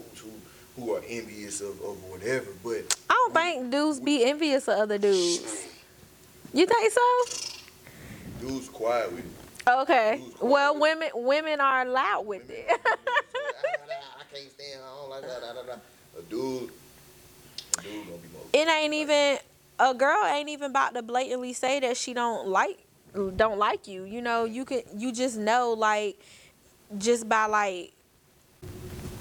[0.80, 2.48] Who are envious of, of whatever.
[2.64, 5.68] But I don't think dudes be envious of other dudes.
[6.54, 7.50] You think so?
[8.40, 9.70] dudes quiet with it.
[9.70, 10.22] Okay.
[10.42, 12.68] Well, women women are loud with it.
[12.70, 12.78] I
[14.34, 14.82] can't stand.
[14.84, 15.80] I don't like that.
[16.18, 16.70] A dude,
[17.78, 18.42] a dude gonna be more.
[18.54, 19.38] it ain't even
[19.80, 22.80] a girl ain't even about to blatantly say that she don't like
[23.36, 24.04] don't like you.
[24.06, 26.20] You know, you could you just know like
[26.98, 27.94] just by like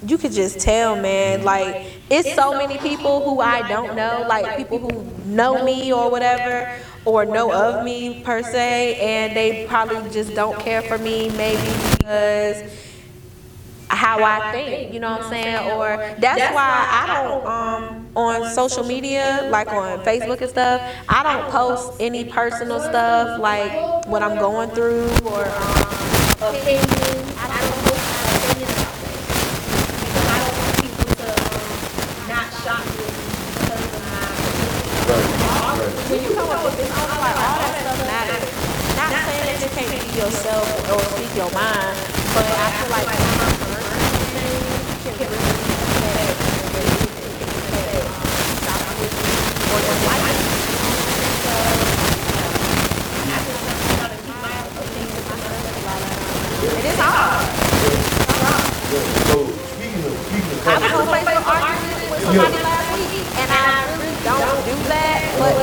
[0.05, 1.43] you could just tell, man.
[1.43, 6.09] Like it's so many people who I don't know, like people who know me or
[6.09, 6.71] whatever,
[7.05, 11.71] or know of me per se, and they probably just don't care for me, maybe
[11.97, 12.63] because
[13.89, 15.71] how I think, you know what I'm saying?
[15.71, 21.23] Or that's why I don't um on social media, like on Facebook and stuff, I
[21.23, 26.87] don't post any personal stuff like what I'm going through or um, opinions.
[27.37, 29.25] I don't post my opinions about things.
[29.99, 34.29] Because I don't want people to um, not shock me because of my
[36.09, 38.45] when you come up with this, I'm like, all that stuff matters.
[38.97, 41.95] Not saying that you can't be yourself or speak your mind,
[42.35, 43.55] but I feel like it um,
[44.99, 45.15] just
[56.83, 57.47] is hard.
[60.67, 60.83] I
[62.19, 63.87] somebody last week, and I
[64.27, 65.55] don't do that, but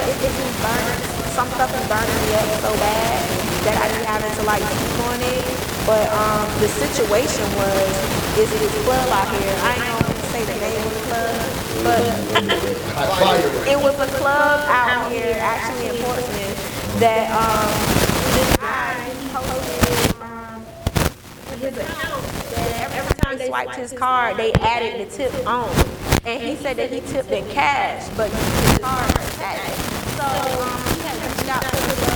[0.65, 0.97] burning,
[1.37, 3.26] some stuff is burning me up so bad
[3.67, 5.43] that I be having to like speak on it.
[5.91, 7.91] But um, the situation was,
[8.39, 11.35] is this club out here, I ain't gonna say the name of the club,
[11.83, 12.03] but
[13.71, 17.71] it was a club out here, actually in Portsmouth, that um,
[18.35, 20.63] this guy, posted um,
[21.59, 22.23] his account
[22.55, 25.69] that every time they swiped his card, they added the tip on.
[26.25, 29.27] And he said that he tipped in cash, but his card was.
[30.17, 32.16] So um, he had reached out to the club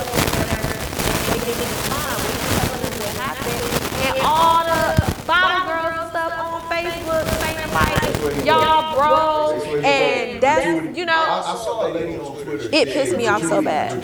[1.51, 2.15] and they didn't respond.
[2.21, 3.59] We was telling them what happened.
[4.07, 4.83] And all the
[5.27, 11.89] bottle girls stuff on Facebook saying like, y'all bros, and that's, you know, saw a
[11.89, 12.69] lady on Twitter.
[12.71, 14.03] it pissed me off so bad.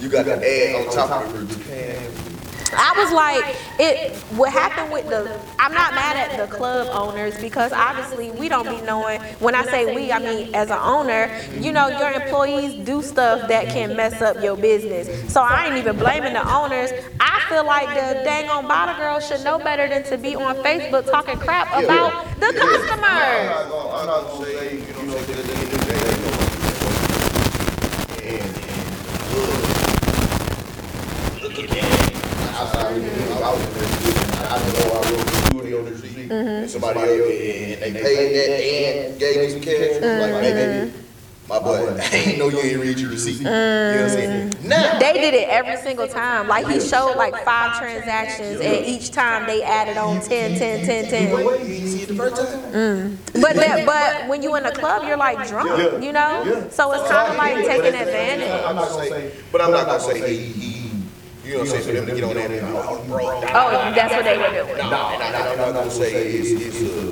[0.00, 1.67] You got the ad on top of her Japan.
[2.78, 4.16] I was like, it.
[4.38, 5.40] What happened with the?
[5.58, 9.20] I'm not mad at the club owners because obviously we don't be knowing.
[9.40, 13.48] When I say we, I mean as an owner, you know your employees do stuff
[13.48, 15.32] that can mess up your business.
[15.32, 16.92] So I ain't even blaming the owners.
[17.18, 20.54] I feel like the dang on bottle girl should know better than to be on
[20.56, 23.02] Facebook talking crap about the customers.
[23.02, 26.28] I'm not gonna say, you know, say that they knew they
[31.58, 32.28] And, and, look, look again.
[32.54, 36.70] I, I, I was in there, I know I wrote the studio this week, and
[36.70, 40.52] somebody somebody else and, and they paid that and gave me some cash, like, hey,
[40.52, 41.48] baby, mm-hmm.
[41.48, 43.38] my boy, I ain't know you ain't read your receipt.
[43.38, 44.50] You know what I'm saying?
[44.50, 44.68] Mm-hmm.
[44.68, 46.46] Now, They did it every single time.
[46.46, 51.10] Like he showed like five transactions, and each time they added on 10, 10, 10,
[51.10, 51.30] 10.
[51.30, 52.72] you didn't see it the first time.
[52.72, 53.42] Mm.
[53.42, 56.68] But that, but when you in the club, you're like drunk, you know.
[56.70, 58.64] So it's kind of like taking advantage.
[58.64, 60.67] I'm not gonna say, but I'm not gonna say he, he,
[61.48, 63.92] you know what I'm saying, for them to get on that and, oh, bro, Oh,
[63.94, 64.76] that's what they were doing.
[64.76, 67.08] No, and I, I'm not gonna say it's, it's a,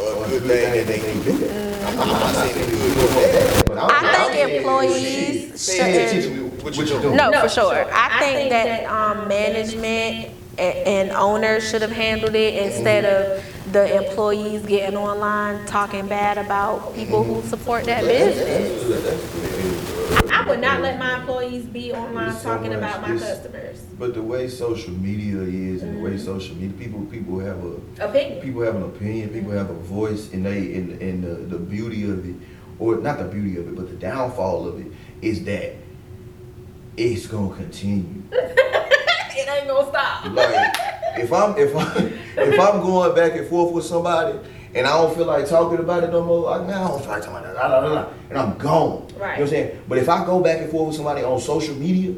[0.00, 1.88] uh, a good thing that they can do that.
[1.88, 4.32] I'm not saying it's good or bad, I'm.
[4.32, 6.10] Think employees should.
[6.10, 7.16] teach me what you doing.
[7.16, 7.86] No, for sure.
[7.92, 14.64] I think that um, management and owners should have handled it instead of the employees
[14.66, 19.81] getting online talking bad about people who support that business.
[20.30, 23.28] I would not let my employees be online It's so talking much- about my it's-
[23.28, 23.78] customers.
[23.98, 26.24] But the way social media is, and the way mm-hmm.
[26.24, 28.40] social media, people, people have a, Opinion.
[28.40, 32.02] people have an opinion, people have a voice, and they, and, and the, the beauty
[32.10, 32.34] of it,
[32.78, 35.74] or not the beauty of it, but the downfall of it is that
[36.96, 38.22] it's gonna continue.
[39.34, 40.26] It ain't gonna stop.
[40.26, 40.76] Like,
[41.18, 44.38] if I'm, if I'm, if I'm going back and forth with somebody,
[44.74, 47.10] and I don't feel like talking about it no more, I, man, I don't feel
[47.10, 49.02] like talking about that, blah, blah, blah, blah, and I'm gone.
[49.02, 49.10] Right.
[49.10, 49.82] You know what I'm saying?
[49.88, 52.14] But if I go back and forth with somebody on social media,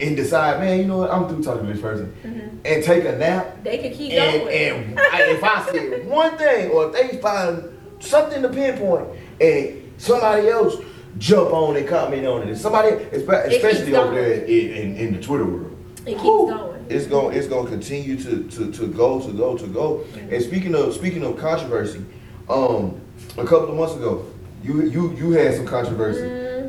[0.00, 2.58] and decide, man, you know what, I'm through talking to this person, mm-hmm.
[2.64, 4.92] and take a nap, They can keep and, going.
[4.92, 7.64] and I, if I say one thing, or if they find
[8.00, 9.08] something to pinpoint,
[9.40, 10.76] and somebody else
[11.18, 15.22] jump on and comment on it, and somebody, especially over there in, in, in the
[15.22, 16.48] Twitter world, It keeps Whew.
[16.48, 16.75] going.
[16.88, 20.04] It's gonna, it's gonna continue to, to, to go, to go, to go.
[20.30, 22.04] And speaking of, speaking of controversy,
[22.48, 23.00] um,
[23.38, 24.24] a couple of months ago,
[24.62, 26.20] you, you, you had some controversy.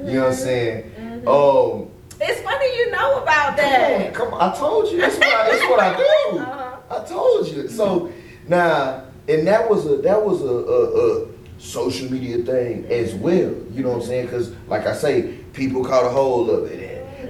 [0.07, 0.91] You know what I'm saying?
[1.27, 1.89] Um,
[2.21, 4.13] It's funny you know about that.
[4.13, 4.99] Come on, I told you.
[5.01, 6.39] That's what I, that's what I do.
[6.39, 6.77] Uh-huh.
[6.89, 7.67] I told you.
[7.67, 8.11] So
[8.47, 11.27] now, and that was a that was a, a, a
[11.57, 13.53] social media thing as well.
[13.71, 14.25] You know what I'm saying?
[14.27, 16.79] Because like I say, people caught a hold of it.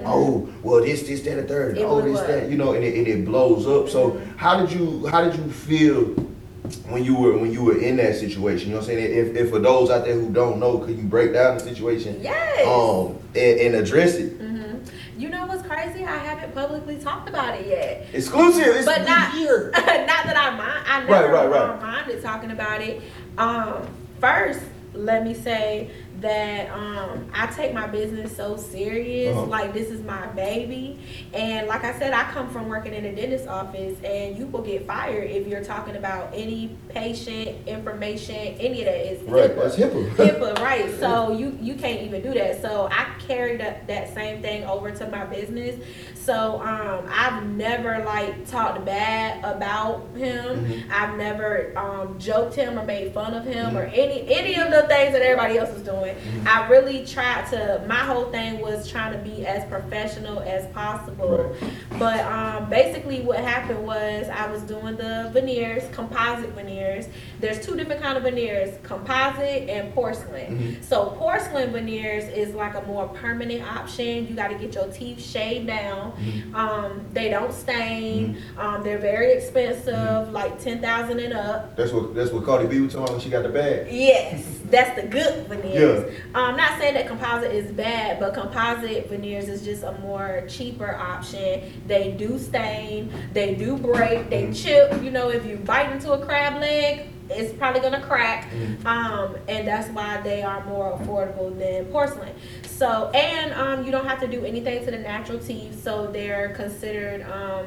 [0.08, 1.78] Oh, well, this, this, that, and third.
[1.80, 2.28] Oh, this, up.
[2.28, 2.50] that.
[2.50, 3.90] You know, and it, and it blows up.
[3.90, 6.16] So how did you how did you feel?
[6.90, 9.28] When you were when you were in that situation, you know what I'm saying.
[9.30, 12.20] If, if for those out there who don't know, could you break down the situation,
[12.22, 12.68] Yes.
[12.68, 14.34] um, and, and address it?
[15.18, 16.06] You know what's crazy?
[16.06, 18.06] I haven't publicly talked about it yet.
[18.14, 18.68] Exclusive.
[18.68, 19.72] It's but not here.
[19.76, 20.84] not that I mind.
[20.86, 21.70] I never right, right.
[21.72, 23.02] um, minded talking about it.
[23.38, 23.88] Um,
[24.20, 24.60] first,
[24.94, 25.90] let me say
[26.22, 29.36] that um, I take my business so serious.
[29.36, 29.46] Uh-huh.
[29.46, 31.00] Like this is my baby,
[31.34, 34.62] and like I said, I come from working in a dentist office, and you will
[34.64, 39.56] get fired if you're talking about any patient information, any of that is Right, HIPAA.
[39.56, 40.10] that's HIPAA.
[40.16, 41.00] HIPAA, right?
[41.00, 42.62] So you you can't even do that.
[42.62, 45.80] So I carry that that same thing over to my business.
[46.28, 50.66] So um, I've never like talked bad about him.
[50.66, 50.92] Mm-hmm.
[50.92, 54.82] I've never um, joked him or made fun of him or any any of the
[54.90, 56.18] things that everybody else is doing.
[56.18, 56.46] Mm-hmm.
[56.46, 57.82] I really tried to.
[57.88, 61.56] My whole thing was trying to be as professional as possible.
[61.98, 67.08] But um, basically, what happened was I was doing the veneers, composite veneers.
[67.40, 70.84] There's two different kind of veneers: composite and porcelain.
[70.84, 74.28] So porcelain veneers is like a more permanent option.
[74.28, 76.17] You got to get your teeth shaved down.
[76.54, 78.38] Um, they don't stain.
[78.58, 81.76] Um, they're very expensive, like ten thousand and up.
[81.76, 83.88] That's what that's what Cardi B was talking when she got the bag.
[83.92, 86.14] Yes, that's the good veneers.
[86.36, 90.96] I'm not saying that composite is bad, but composite veneers is just a more cheaper
[90.96, 91.82] option.
[91.88, 95.02] They do stain, they do break, they chip.
[95.04, 98.48] You know, if you bite into a crab leg, it's probably gonna crack.
[98.86, 102.34] Um, and that's why they are more affordable than porcelain.
[102.78, 106.50] So, and um, you don't have to do anything to the natural teeth, so they're
[106.50, 107.66] considered um,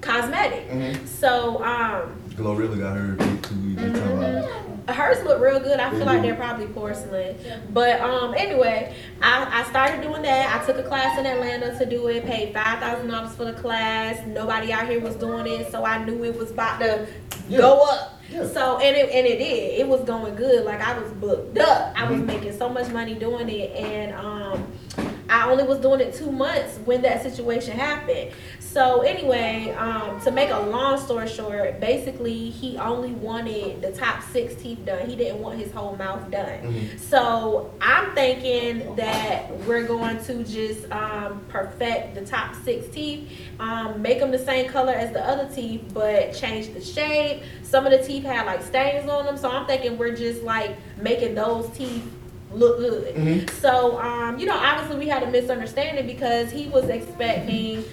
[0.00, 0.70] cosmetic.
[0.70, 1.06] Mhm.
[1.06, 3.54] So, um, Glorilla got her big too.
[3.56, 4.94] We been talking about.
[4.94, 5.80] Hers look real good.
[5.80, 7.36] I feel They like they're probably porcelain.
[7.72, 10.62] But um, anyway, I, I started doing that.
[10.62, 12.24] I took a class in Atlanta to do it.
[12.24, 14.24] Paid five thousand dollars for the class.
[14.28, 17.06] Nobody out here was doing it, so I knew it was about to
[17.48, 17.58] Yeah.
[17.58, 18.17] go up.
[18.30, 18.46] Yeah.
[18.46, 19.80] So and it and it did.
[19.80, 20.64] It was going good.
[20.64, 21.92] Like I was booked up.
[21.96, 22.12] I Mm-hmm.
[22.12, 24.66] was making so much money doing it, and um,
[25.30, 28.30] I only was doing it two months when that situation happened.
[28.72, 34.22] So anyway, um, to make a long story short, basically he only wanted the top
[34.30, 35.08] six teeth done.
[35.08, 36.90] He didn't want his whole mouth done.
[36.98, 44.02] So I'm thinking that we're going to just um, perfect the top six teeth, um,
[44.02, 47.42] make them the same color as the other teeth, but change the shape.
[47.62, 50.76] Some of the teeth had like stains on them, so I'm thinking we're just like
[51.00, 52.04] making those teeth
[52.52, 53.14] look good.
[53.50, 57.84] So, um, you know, obviously we had a misunderstanding because he was expecting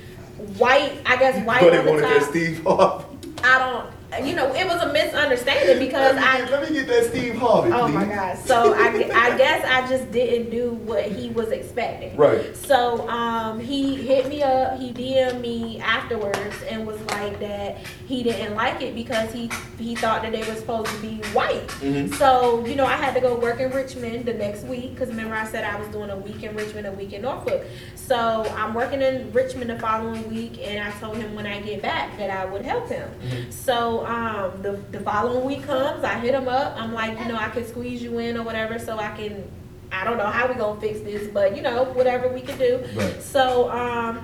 [0.57, 2.29] white, I guess white But on they the wanted top.
[2.29, 3.05] Steve Harvey.
[3.43, 3.94] I don't.
[4.23, 6.49] You know, it was a misunderstanding because let, me, I.
[6.49, 7.71] let me get that Steve Harvey.
[7.71, 7.93] Oh please.
[7.93, 8.37] my God!
[8.37, 12.15] So I, I guess I just didn't do what he was expecting.
[12.15, 12.55] Right.
[12.55, 14.79] So um, he hit me up.
[14.79, 19.95] He DM'd me afterwards and was like that he didn't like it because he he
[19.95, 21.67] thought that they were supposed to be white.
[21.79, 22.13] Mhm.
[22.15, 25.35] So you know I had to go work in Richmond the next week because remember
[25.35, 27.65] I said I was doing a week in Richmond, a week in Norfolk.
[27.95, 31.81] So I'm working in Richmond the following week, and I told him when I get
[31.81, 33.09] back that I would help him.
[33.49, 36.79] So um, the the following week comes, I hit him up.
[36.79, 39.49] I'm like, you know, I can squeeze you in or whatever, so I can.
[39.91, 42.83] I don't know how we gonna fix this, but you know, whatever we can do.
[42.95, 43.21] Right.
[43.21, 44.21] So um,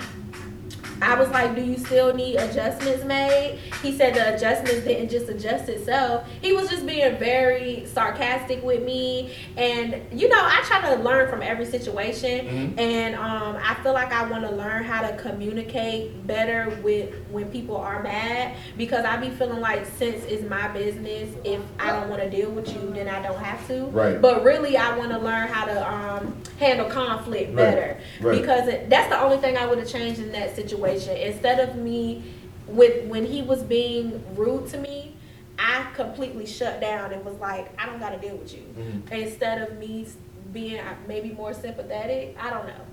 [1.01, 5.27] I was like, "Do you still need adjustments made?" He said the adjustments didn't just
[5.29, 6.27] adjust itself.
[6.41, 11.29] He was just being very sarcastic with me, and you know, I try to learn
[11.29, 12.79] from every situation, Mhm.
[12.79, 17.45] and um, I feel like I want to learn how to communicate better with when
[17.49, 22.09] people are mad because I be feeling like since it's my business, if I don't
[22.09, 23.85] want to deal with you, then I don't have to.
[23.85, 24.21] Right.
[24.21, 27.55] But really, I want to learn how to um, handle conflict Right.
[27.55, 28.39] better Right.
[28.39, 30.90] because it, that's the only thing I would have changed in that situation.
[30.99, 32.23] Instead of me,
[32.67, 35.15] with when he was being rude to me,
[35.59, 38.63] I completely shut down and was like, I don't got to deal with you.
[38.77, 39.11] Mhm.
[39.11, 40.07] Instead of me
[40.53, 42.83] being uh, maybe more sympathetic, I don't know.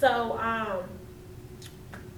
[0.00, 0.84] So um.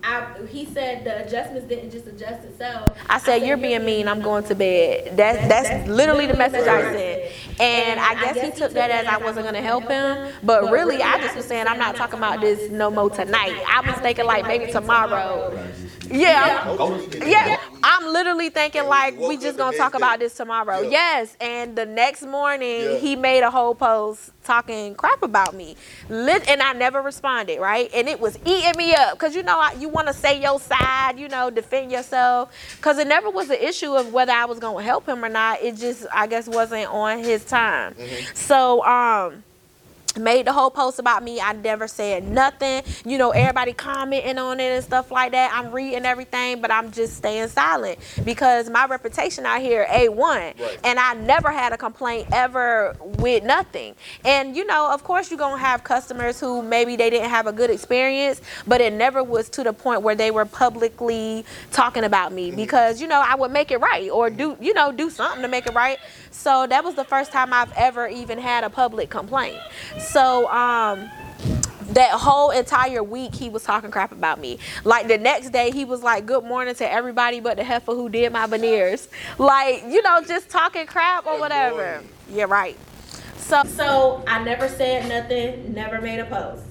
[0.03, 2.97] I, he said the adjustments didn't just adjust itself.
[3.09, 4.07] I said, "You're being mean.
[4.07, 8.51] I'm going to bed." That's that's literally the message I sent, and I guess he
[8.53, 10.33] took that as I wasn't going to help him.
[10.43, 13.81] But really, I just was saying, "I'm not talking about this no more tonight." I
[13.91, 15.59] was thinking like maybe tomorrow.
[16.11, 20.81] Yeah, Go to- yeah, I'm literally thinking like we just gonna talk about this tomorrow.
[20.81, 20.91] Yeah.
[20.91, 22.97] Yes, and the next morning Yeah.
[22.99, 25.77] he made a whole post talking crap about me,
[26.09, 27.61] Lit, and I never responded.
[27.61, 30.41] Right, and it was eating me up because you know I, you want to say
[30.41, 34.47] your side, you know, defend yourself, because it never was an issue of whether I
[34.47, 35.63] was gonna help him or not.
[35.63, 37.95] It just I guess wasn't on his time.
[38.35, 39.45] So um
[40.17, 41.41] made the whole post about me.
[41.41, 42.83] I never said nothing.
[43.05, 45.53] You know, everybody commenting on it and stuff like that.
[45.53, 50.59] I'm reading everything, but I'm just staying silent because my reputation out here A1.
[50.59, 50.79] Right.
[50.85, 53.95] And I never had a complaint ever with nothing.
[54.25, 57.47] And you know, of course you're going to have customers who maybe they didn't have
[57.47, 62.05] a good experience, but it never was to the point where they were publicly talking
[62.05, 62.57] about me mm-hmm.
[62.57, 65.49] because you know, I would make it right or do, you know, do something to
[65.49, 65.99] make it right.
[66.31, 69.59] So that was the first time I've ever even had a public complaint.
[69.99, 71.11] So um
[71.91, 74.59] that whole entire week he was talking crap about me.
[74.85, 78.09] Like the next day he was like, "Good morning to everybody but the heifer who
[78.09, 82.03] did my veneers." Like you know, just talking crap or whatever.
[82.31, 82.77] Yeah, right.
[83.39, 86.65] So so I never said nothing, never made a post.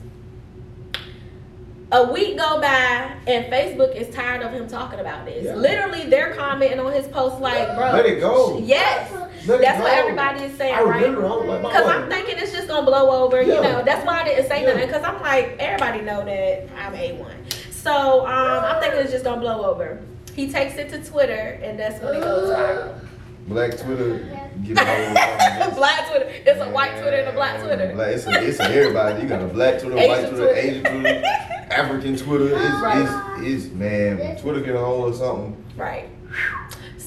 [1.89, 5.45] A week go by and Facebook is tired of him talking about this.
[5.45, 5.55] Yeah.
[5.55, 8.59] Literally, they're commenting on his post like, "Bro, Let it go.
[8.59, 9.09] Yes,
[9.47, 11.09] Let that's what everybody is saying, I right?
[11.17, 13.81] was like, Because I'm thinking it's just gonna blow over, you know.
[13.83, 14.73] That's why I didn't say Yeah.
[14.73, 14.87] nothing.
[14.87, 17.71] Because I'm like, everybody know that I'm A1.
[17.71, 19.99] So um, I'm thinking it's just gonna blow over.
[20.35, 22.99] He takes it to Twitter, and that's when it goes viral.
[23.47, 24.17] Black Twitter,
[24.63, 26.29] give black Twitter.
[26.45, 27.93] It's a white Twitter and a black Twitter.
[27.95, 29.21] Black, it's, a, it's a everybody.
[29.23, 30.55] You got a black Twitter, Asian white Twitter, Twitter.
[30.55, 31.23] Asian Twitter,
[31.71, 32.45] African Twitter.
[32.55, 33.39] It's, Right.
[33.45, 35.55] it's, it's, man, Twitter get a hold of something.
[35.77, 36.09] Right.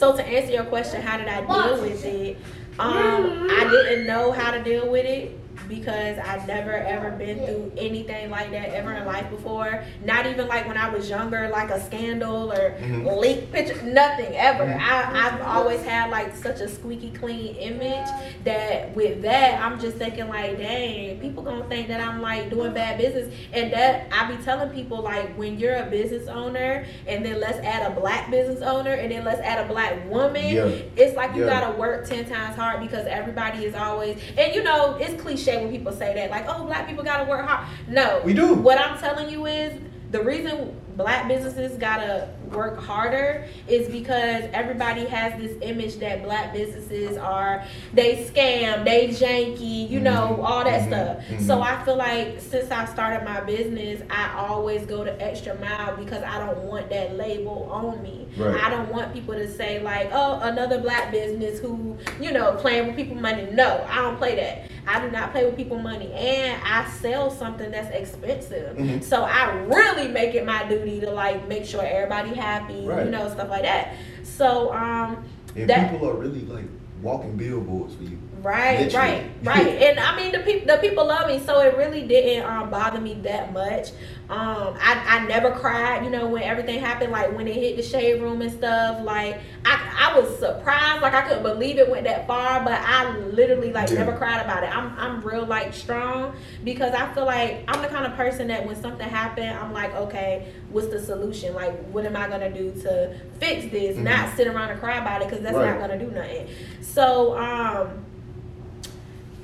[0.01, 2.39] So to answer your question, how did I deal with it?
[2.79, 5.39] Um, I didn't know how to deal with it
[5.71, 9.83] because I've never ever been through anything like that ever in life before.
[10.05, 13.19] Not even like when I was younger, like a scandal or Mhm.
[13.21, 14.65] leak picture, nothing ever.
[14.67, 14.79] Mhm.
[14.81, 18.09] I, I've always had like such a squeaky clean image
[18.45, 22.73] that with that, I'm just thinking like, dang, people gonna think that I'm like doing
[22.75, 23.33] bad business.
[23.53, 27.59] And that I be telling people like, when you're a business owner, and then let's
[27.59, 30.45] add a black business owner, and then let's add a black woman.
[30.53, 30.65] Yeah.
[30.97, 31.61] It's like you Yeah.
[31.61, 35.71] gotta work ten times hard because everybody is always, and you know, it's cliche when
[35.71, 37.67] people say that, like, oh, black people gotta work hard.
[37.89, 38.55] No, We do.
[38.55, 45.07] What I'm telling you is the reason black businesses gotta work harder is because everybody
[45.07, 50.45] has this image that black businesses are they scam, they janky, you know, Mhm.
[50.45, 50.87] all that Mhm.
[50.89, 51.17] stuff.
[51.31, 51.47] Mhm.
[51.47, 55.97] So I feel like since I started my business, I always go the extra mile
[55.97, 58.27] because I don't want that label on me.
[58.37, 58.63] Right.
[58.63, 62.89] I don't want people to say like, oh, another black business who, you know, playing
[62.89, 63.47] with people money.
[63.53, 64.63] No, I don't play that.
[64.93, 68.77] I do not play with people money, and I sell something that's expensive.
[68.77, 69.03] Mhm.
[69.03, 73.05] So I really make it my duty to like make sure everybody happy, Right.
[73.05, 73.95] you know, stuff like that.
[74.25, 76.65] So um, And that people are really like
[77.03, 78.19] walking billboards for you.
[78.43, 78.95] Right, Literally.
[78.97, 79.67] right, right.
[79.83, 83.01] And I mean, the people the people love me, so it really didn't um, bother
[83.01, 83.89] me that much.
[84.31, 87.83] Um, I, I never cried, you know, when everything happened, like when it hit the
[87.83, 89.05] shade room and stuff.
[89.05, 93.17] Like I, I was surprised, like I couldn't believe it went that far, but I
[93.19, 93.97] literally like Yeah.
[93.97, 94.75] never cried about it.
[94.75, 96.35] I'm I'm real like strong
[96.65, 99.95] because I feel like I'm the kind of person that when something happened, I'm like,
[99.97, 101.55] okay, what's the solution?
[101.55, 103.97] Like, what am I gonna do to fix this?
[103.97, 105.67] Not sit around and cry about it because that's Mm-hmm.
[105.67, 105.81] Right.
[105.81, 106.49] not gonna do nothing.
[106.81, 108.07] So um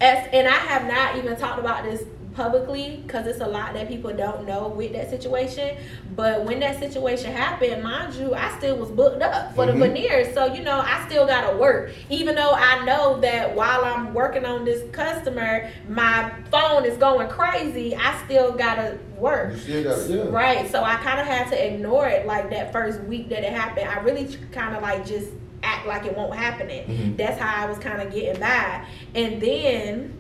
[0.00, 3.88] as and I have not even talked about this publicly because it's a lot that
[3.88, 5.74] people don't know with that situation.
[6.14, 9.72] But when that situation happened, mind you, I still was booked up for Mhm.
[9.72, 10.34] the veneers.
[10.34, 14.44] So you know, I still gotta work, even though I know that while I'm working
[14.44, 17.96] on this customer, my phone is going crazy.
[17.96, 19.52] I still gotta work.
[19.52, 20.24] You still got yeah.
[20.28, 20.70] Right.
[20.70, 23.88] So I kind of had to ignore it like that first week that it happened.
[23.88, 25.28] I really kind of like just
[25.66, 26.70] act like it won't happen.
[26.70, 26.88] It.
[26.88, 27.16] Mhm.
[27.16, 28.84] That's how I was kind of getting by.
[29.14, 30.12] And then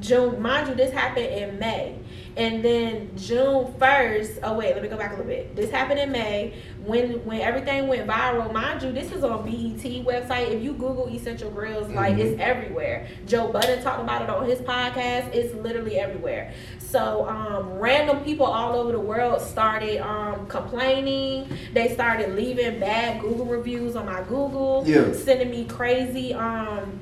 [0.00, 1.94] June, mind you, this happened in May.
[2.36, 4.38] And then June first.
[4.42, 5.56] Oh wait, let me go back a little bit.
[5.56, 6.54] This happened in May
[6.84, 8.52] when when everything went viral.
[8.52, 10.50] Mind you, this is on BET website.
[10.50, 12.18] If you Google Essential Grills, like Mhm.
[12.20, 13.06] it's everywhere.
[13.26, 15.34] Joe Budden talked about it on his podcast.
[15.34, 16.52] It's literally everywhere.
[16.78, 21.46] So um, random people all over the world started um, complaining.
[21.72, 25.12] They started leaving bad Google reviews on my Google, Yeah.
[25.12, 26.98] sending me crazy um,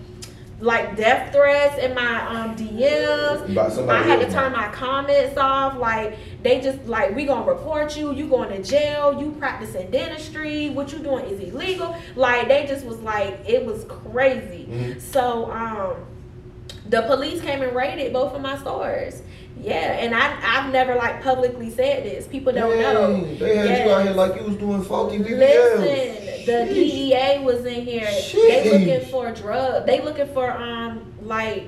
[0.61, 3.55] like death threats in my um, DMs.
[3.89, 5.77] I had to turn my comments off.
[5.79, 8.13] Like they just like we gonna report you.
[8.13, 9.21] You going to jail.
[9.21, 10.71] You practicing dentistry.
[10.71, 11.97] What you doing is illegal.
[12.17, 14.67] Like they just was like it was crazy.
[14.71, 15.01] Mhm.
[15.01, 15.95] So um,
[16.89, 19.23] the police came and raided both of my stores.
[19.63, 22.27] Yeah, and I I've never like publicly said this.
[22.27, 23.25] People don't know.
[23.37, 25.79] They had you out here like you was doing faulty BBLs.
[25.79, 28.09] Listen, the DEA was in here.
[28.33, 29.87] They looking for drugs.
[29.87, 31.65] They looking for um like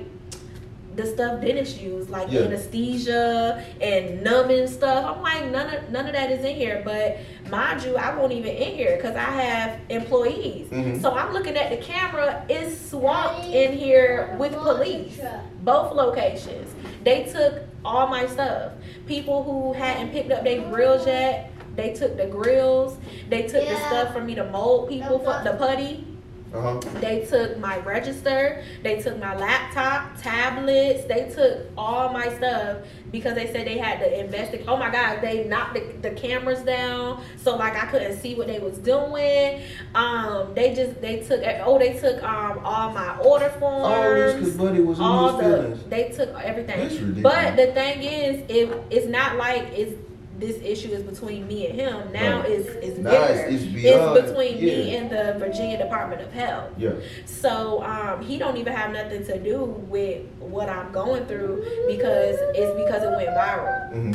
[0.95, 2.41] the stuff dentists use, like Yeah.
[2.41, 5.15] anesthesia and numbing stuff.
[5.15, 6.81] I'm like none of none of that is in here.
[6.83, 7.17] But
[7.49, 10.67] mind you, I won't even in here because I have employees.
[10.69, 11.01] Mhm.
[11.01, 12.43] So I'm looking at the camera.
[12.49, 15.19] It's swamped in here with police.
[15.63, 16.73] Both locations.
[17.03, 18.73] They took all my stuff.
[19.07, 22.97] People who hadn't picked up their grills yet, they took the grills.
[23.29, 26.05] They took the stuff for me to mold people for the putty.
[26.53, 26.79] Uh-huh.
[26.99, 28.63] They took my register.
[28.83, 31.05] They took my laptop, tablets.
[31.05, 32.79] They took all my stuff
[33.11, 34.67] because they said they had to investigate.
[34.67, 38.47] Oh my God, they knocked the, the cameras down, so like I couldn't see what
[38.47, 39.61] they was doing.
[39.95, 44.35] Um, they just they took oh they took um all my order forms All this
[44.35, 45.83] because Buddy was in all the feelings.
[45.85, 47.21] they took everything.
[47.21, 49.93] But the thing is, it it's not like it's
[50.41, 52.11] this issue is between me and him.
[52.11, 52.49] Now Right.
[52.51, 53.33] it's it's Now bigger.
[53.33, 56.71] it's- it's beyond- between me and the Virginia Department of Health.
[56.77, 56.91] Yeah.
[57.25, 62.35] So um, he don't even have nothing to do with what I'm going through because
[62.55, 63.91] it's because it went viral.
[63.93, 64.11] hmm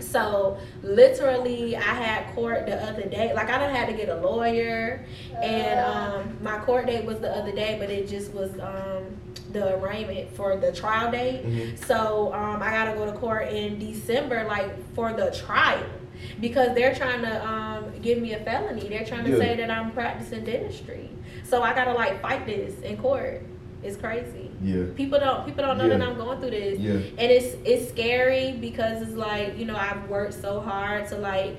[0.00, 3.32] So literally, I had court the other day.
[3.34, 5.04] Like I done had to get a lawyer,
[5.42, 9.04] and um, my court date was the other day, but it just was um,
[9.52, 11.44] the arraignment for the trial date.
[11.44, 11.84] Mhm.
[11.86, 15.82] So um, I gotta go to court in December, like for the trial,
[16.40, 18.88] because they're trying to um, give me a felony.
[18.88, 19.38] They're trying to Yeah.
[19.38, 21.08] say that I'm practicing dentistry.
[21.44, 23.42] So I gotta like fight this in court.
[23.82, 24.50] It's crazy.
[24.62, 24.84] Yeah.
[24.94, 26.92] People don't people don't know that I'm going through this Yeah.
[27.18, 31.56] and it's it's scary because it's like you know I've worked so hard to like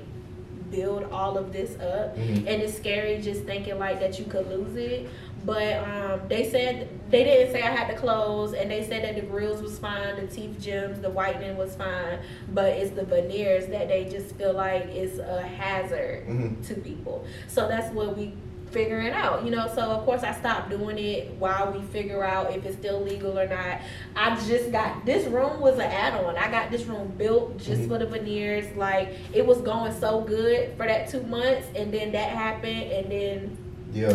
[0.70, 2.38] build all of this up Mhm.
[2.46, 5.06] and it's scary just thinking like that you could lose it
[5.44, 9.14] but um they said they didn't say I had to close and they said that
[9.16, 12.20] the grills was fine the teeth gems the whitening was fine
[12.52, 16.66] but it's the veneers that they just feel like it's a hazard Mhm.
[16.68, 18.34] to people so that's what we
[18.70, 22.50] figuring out you know so of course i stopped doing it while we figure out
[22.56, 23.78] if it's still legal or not
[24.16, 27.88] i just got this room was an add-on i got this room built just Mhm.
[27.88, 32.12] for the veneers like it was going so good for that two months and then
[32.12, 33.58] that happened and then
[33.92, 34.14] Yeah.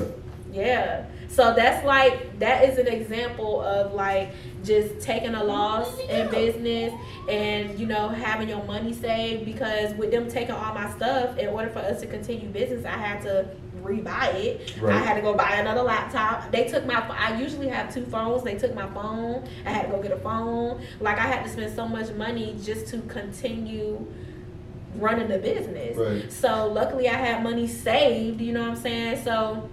[0.51, 1.05] Yeah.
[1.29, 4.31] So that's like that is an example of like
[4.63, 6.93] just taking a loss in business
[7.29, 11.49] and you know having your money saved because with them taking all my stuff in
[11.49, 13.49] order for us to continue business I had to
[13.83, 14.83] rebuy it.
[14.83, 16.51] I had to go buy another laptop.
[16.51, 18.43] They took my I usually have two phones.
[18.43, 19.47] They took my phone.
[19.65, 20.81] I had to go get a phone.
[20.99, 24.05] Like I had to spend so much money just to continue
[24.95, 25.95] running the business.
[25.95, 26.31] Right.
[26.31, 29.23] So luckily I had money saved, you know what I'm saying?
[29.23, 29.69] So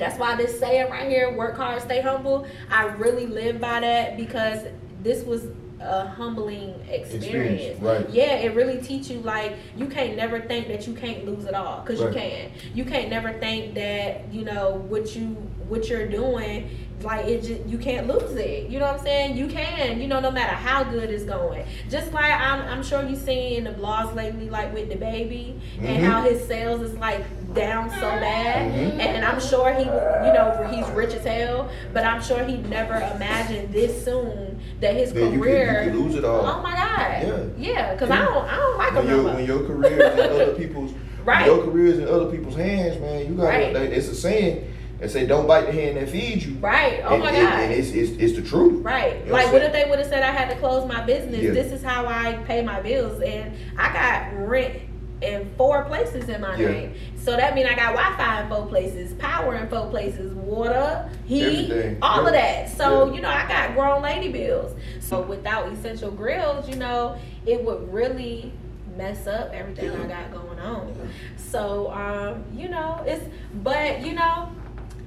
[0.00, 4.16] that's why this saying right here, work hard, stay humble, I really live by that
[4.16, 4.66] because
[5.02, 5.46] this was
[5.80, 7.24] a humbling experience.
[7.24, 8.10] Experience, right.
[8.10, 11.54] Yeah, it really teach you like you can't never think that you can't lose it
[11.54, 12.12] all because Right.
[12.14, 12.50] you can.
[12.74, 15.28] You can't never think that you know what you
[15.68, 16.68] what you're doing
[17.02, 20.06] like it just you can't lose it you know what i'm saying you can you
[20.06, 23.64] know no matter how good it's going just like i'm, I'm sure you seen in
[23.64, 26.04] the blogs lately like with the baby and Mhm.
[26.04, 27.24] how his sales is like
[27.54, 28.98] down so bad Mhm.
[29.00, 32.94] and i'm sure he you know he's rich as hell but i'm sure he never
[33.14, 36.46] imagined this soon that his That you could, career you could lose it all.
[36.46, 37.38] oh my god Yeah.
[37.74, 40.30] yeah because i don't i don't like when him your when your career is in
[40.30, 40.92] other people's
[41.24, 41.44] Right.
[41.46, 43.26] your career is in other people's hands, man.
[43.26, 43.74] You got Right.
[43.74, 46.54] to it's a saying that say don't bite the hand that feeds you.
[46.60, 48.82] right oh and, my god and it's, it's it's the truth.
[48.84, 49.16] Right.
[49.18, 51.02] You know like, what what if they would have said I had to close my
[51.02, 51.42] business?
[51.42, 51.50] Yeah.
[51.50, 54.76] This is how I pay my bills, and I got rent
[55.20, 56.68] in four places in my Yeah.
[56.68, 56.94] name.
[57.22, 61.70] So that means I got Wi-Fi in four places, power in four places, water, heat,
[61.70, 61.98] Everything.
[62.02, 62.70] all of that.
[62.70, 63.14] So Yeah.
[63.14, 64.74] you know, I got grown lady bills.
[65.00, 67.16] So without essential grills, you know,
[67.46, 68.52] it would really
[68.96, 70.94] mess up everything I got going on.
[71.36, 73.24] So um, you know, it's
[73.62, 74.50] but you know.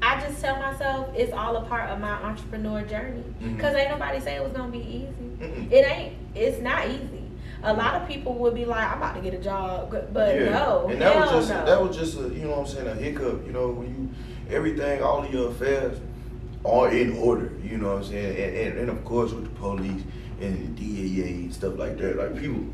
[0.05, 3.23] I just tell myself it's all a part of my entrepreneur journey.
[3.41, 3.57] Mhm.
[3.57, 5.07] Cause ain't nobody say it was gonna be easy.
[5.39, 5.71] Mm-mm.
[5.71, 6.13] It ain't.
[6.35, 7.22] It's not easy.
[7.65, 10.49] A lot of people would be like, I'm about to get a job, but Yeah.
[10.49, 11.65] no, and that was just no.
[11.65, 13.45] that was just a you know what I'm saying a hiccup.
[13.45, 14.09] You know when you
[14.55, 15.97] everything all of your affairs
[16.65, 17.51] are in order.
[17.63, 20.01] You know what I'm saying, and, and, and of course with the police
[20.41, 22.65] and the DEA and stuff like that, like people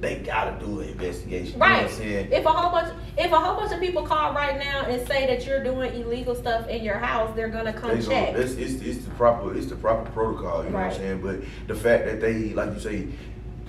[0.00, 1.52] they gotta do an investigation.
[1.54, 1.82] You know Right.
[1.82, 2.32] what I'm saying?
[2.32, 5.26] If a whole bunch, if a whole bunch of people call right now and say
[5.26, 8.26] that you're doing illegal stuff in your house, they're gonna come They check.
[8.32, 11.20] gonna, that's, it's, it's the proper it's the proper protocol, you know what I'm saying?
[11.22, 13.08] But the fact that they like you say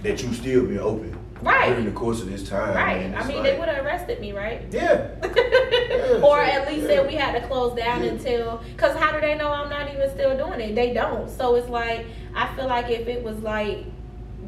[0.04, 1.70] that you still been open Right.
[1.70, 2.74] during the course of this time.
[2.76, 3.10] right.
[3.10, 4.62] man, I mean, like- they would have arrested me, right?
[4.72, 5.08] Yeah.
[6.24, 6.88] or at least yeah.
[7.00, 8.12] said we had to close down Yeah.
[8.12, 11.56] until because how do they know i'm not even still doing it they don't so
[11.56, 13.80] it's like i feel like if it was like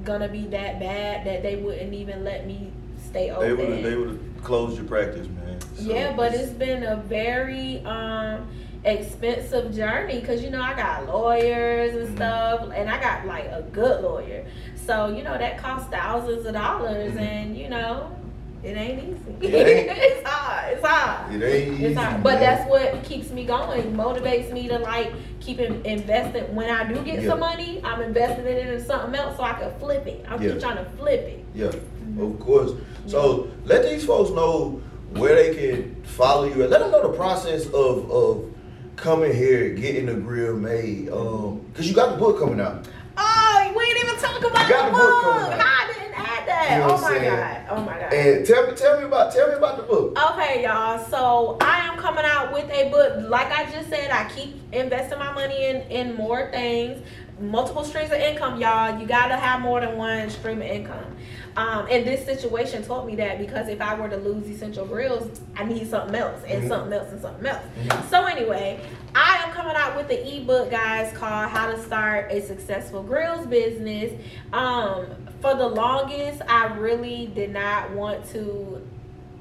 [0.04, 2.72] gonna be that bad that they wouldn't even let me
[3.04, 3.48] stay open.
[3.48, 5.60] They would have they would have closed your practice, man.
[5.76, 8.48] So yeah but it's been a very um
[8.84, 12.16] expensive journey because you know i got lawyers and Mhm.
[12.16, 14.46] stuff and i got like a good lawyer
[14.86, 17.20] so you know that costs thousands of dollars Mhm.
[17.20, 18.12] and you know
[18.64, 19.98] it ain't easy It ain't.
[19.98, 21.86] it's hard it's hard it ain't easy.
[21.86, 26.56] it's hard, but that's what keeps me going, motivates me to like keep in, investing.
[26.56, 27.30] When I do get Yeah.
[27.30, 30.26] some money, I'm investing it into something else so I can flip it.
[30.28, 30.52] I'm Yeah.
[30.54, 31.44] keep trying to flip it.
[31.54, 31.68] Yeah,
[32.24, 32.72] of course.
[33.06, 34.82] So let these folks know
[35.14, 36.62] where they can follow you.
[36.64, 38.46] and Let them know the process of of
[38.96, 41.10] coming here, getting the grill made.
[41.12, 42.88] Um, cause you got the book coming out.
[43.18, 45.60] Oh, we didn't even talk about the the book book.
[45.60, 46.70] How I didn't add that.
[46.72, 47.36] You know oh my saying?
[47.36, 47.66] god.
[47.70, 48.14] Oh my god.
[48.14, 50.18] And tell me, tell me about, tell me about the book.
[50.32, 51.04] Okay, y'all.
[51.06, 53.30] So I am coming out with a book.
[53.30, 57.02] Like I just said, I keep investing my money in in more things,
[57.40, 59.00] multiple streams of income, y'all.
[59.00, 61.16] You gotta have more than one stream of income.
[61.58, 65.40] Um, and this situation taught me that because if I were to lose essential grills,
[65.56, 66.68] I need something else and Mhm.
[66.68, 67.64] something else and something else.
[67.84, 68.10] Mhm.
[68.10, 68.80] So anyway,
[69.16, 73.46] I am coming out with the ebook, guys, called "How to Start a Successful Grills
[73.48, 74.12] Business."
[74.52, 75.06] Um,
[75.42, 78.82] for the longest, I really did not want to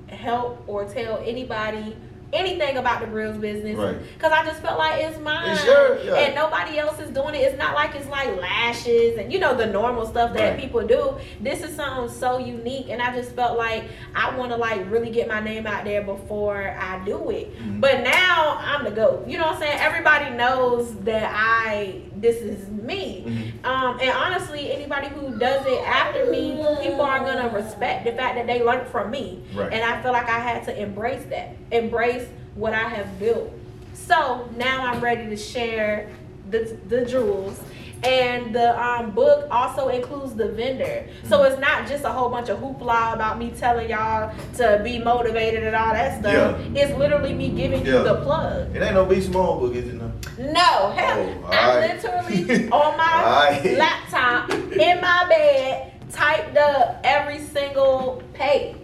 [0.08, 1.96] help or tell anybody
[2.34, 3.96] anything about the grills business Right.
[4.14, 6.14] because I just felt like it's mine It's yours, yeah.
[6.16, 7.38] and nobody else is doing it.
[7.38, 10.58] It's not like it's like lashes and you know the normal stuff that Right.
[10.60, 11.16] people do.
[11.40, 15.10] This is something so unique, and I just felt like I want to like really
[15.10, 17.56] get my name out there before I do it.
[17.62, 17.80] Mhm.
[17.80, 19.24] But now I'm the goat.
[19.26, 19.78] You know what I'm saying?
[19.80, 21.94] Everybody knows that I
[22.24, 23.24] this is me.
[23.26, 23.68] Mhm.
[23.68, 28.36] Um, and honestly, anybody who does it after me, people are gonna respect the fact
[28.36, 29.42] that they learned from me.
[29.54, 29.70] Right.
[29.70, 33.52] And I feel like I had to embrace that, embrace what I have built.
[33.92, 36.08] So now I'm ready to share
[36.50, 37.60] the the jewels.
[38.04, 41.06] And the um, book also includes the vendor.
[41.24, 41.52] So Mm-hmm.
[41.52, 45.64] it's not just a whole bunch of hoopla about me telling y'all to be motivated
[45.64, 46.60] and all that stuff.
[46.74, 47.98] It's literally me giving Yeah.
[47.98, 48.74] you the plug.
[48.76, 49.94] It ain't no B Simone book, is it?
[49.94, 50.12] No.
[50.38, 52.02] No, hell, Oh, I alright.
[52.02, 53.78] literally on my Alright.
[53.78, 58.76] laptop in my bed typed up every single page.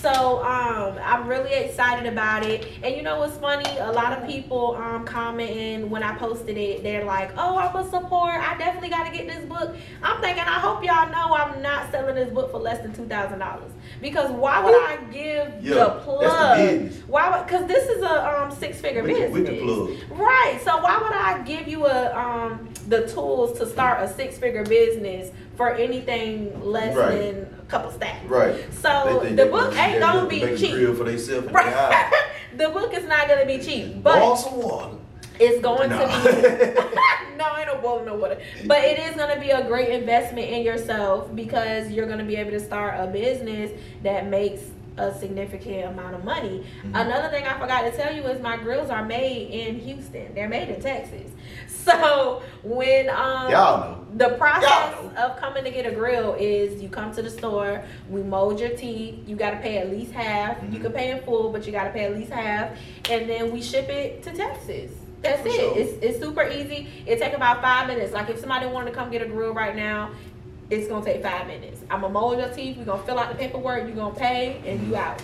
[0.00, 2.66] So um, I'm really excited about it.
[2.82, 3.68] And you know what's funny?
[3.80, 6.82] A lot of people um, commenting when I posted it.
[6.82, 8.32] They're like, "Oh, I'm a support.
[8.34, 11.90] I definitely got to get this book." I'm thinking, I hope y'all know I'm not
[11.90, 13.72] selling this book for less than two thousand dollars.
[14.00, 16.92] Because why would I give Yeah, the that's the plug?
[17.08, 17.46] Why would?
[17.46, 19.32] Because this is a um, six-figure With the- business.
[19.32, 20.18] with the plug.
[20.18, 20.58] Right.
[20.64, 24.64] So why would I give you a um the tools to start a six figure
[24.64, 27.18] business for anything less Right.
[27.18, 28.24] than couple stacks?
[28.26, 28.72] Right.
[28.74, 30.96] So the book ain't gonna be cheap.
[30.96, 31.92] for themselves in their house.
[31.92, 32.12] Right.
[32.56, 34.96] the book is not gonna be cheap, but Boil water.
[35.40, 36.02] It's going to be
[37.38, 38.38] no, ain't no boiling no water.
[38.66, 42.26] But it is going to be a great investment in yourself because you're going to
[42.26, 43.70] be able to start a business
[44.02, 44.60] that makes
[45.08, 46.64] a significant amount of money.
[46.78, 46.94] Mm-hmm.
[46.94, 50.34] Another thing I forgot to tell you is my grills are made in Houston.
[50.34, 51.30] They're made in Texas.
[51.80, 54.06] So when um Y'all know.
[54.14, 57.82] the process Y'all of coming to get a grill is you come to the store,
[58.10, 60.60] we mold your teeth, you gotta pay at least half.
[60.62, 60.82] You Mm-hmm.
[60.82, 62.76] can pay in full, but you gotta pay at least half,
[63.08, 64.92] and then we ship it to Texas.
[65.22, 65.54] That's For it.
[65.54, 65.78] sure.
[65.78, 66.88] It's it's super easy.
[67.06, 68.12] It take about five minutes.
[68.12, 70.10] Like if somebody wanted to come get a grill right now,
[70.70, 71.82] it's gonna take five minutes.
[71.90, 72.78] I'm gonna mold your teeth.
[72.78, 73.86] We're gonna fill out the paperwork.
[73.86, 75.20] You're gonna pay, and you out.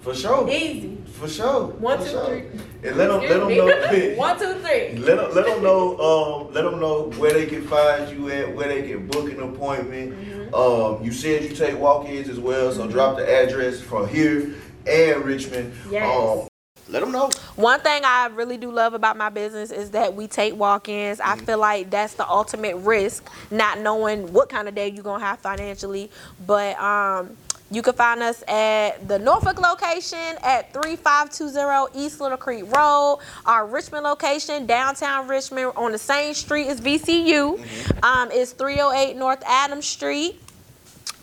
[0.00, 0.50] For sure.
[0.50, 0.98] Easy.
[1.12, 1.66] For sure.
[1.66, 2.26] One, For two, sure.
[2.26, 2.38] three.
[2.82, 4.14] And let them, let them know.
[4.16, 4.98] One, two, three.
[4.98, 5.96] Let them, let them know.
[5.98, 9.40] Um, let them know where they can find you at, where they can book an
[9.40, 10.12] appointment.
[10.12, 10.54] Mm-hmm.
[10.54, 14.54] Um, you said you take walk-ins as well, so drop the address from here
[14.88, 15.72] and Richmond.
[15.88, 16.04] Yes.
[16.04, 16.48] Um,
[16.88, 17.30] let them know.
[17.56, 21.20] One thing I really do love about my business is that we take walk-ins.
[21.20, 25.24] I feel like that's the ultimate risk, not knowing what kind of day you're gonna
[25.24, 26.10] have financially.
[26.46, 27.36] But um,
[27.72, 33.20] you can find us at the Norfolk location at 3520 East Little Creek Road.
[33.46, 37.58] Our Richmond location, downtown Richmond, on the same street as VCU.
[38.02, 40.38] Um, it's 308 North Adams Street.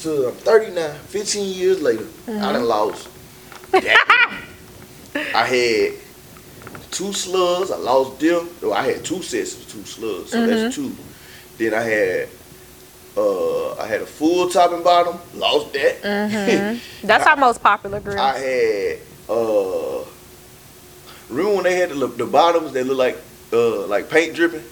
[0.00, 3.08] to I'm 39, 15 years later, I done lost.
[3.70, 4.42] that.
[5.14, 5.92] I had
[6.90, 7.70] two slugs.
[7.70, 8.48] I lost them.
[8.60, 10.94] Though I had two sets of two slugs, so that's two.
[11.58, 12.28] Then I had
[13.16, 15.18] uh I had a full top and bottom.
[15.34, 16.80] Lost that.
[17.02, 18.18] That's our most popular grill.
[18.20, 20.04] I had uh
[21.28, 23.18] remember when they had the, the bottoms that look like
[23.52, 24.62] uh like paint dripping?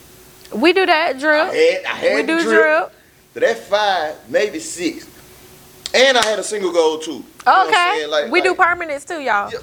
[0.55, 1.47] we do that I drill.
[1.47, 2.57] had I had We do drip.
[2.57, 2.91] drill.
[3.35, 5.07] So that five, maybe six.
[5.95, 7.13] And I had a single goal too.
[7.13, 8.07] You know what I'm Okay.
[8.07, 9.51] Like- we do like- permanents too, y'all.
[9.51, 9.59] Yeah.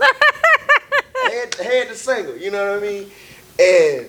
[1.30, 3.10] had, had the single, you know what I mean?
[3.58, 4.08] And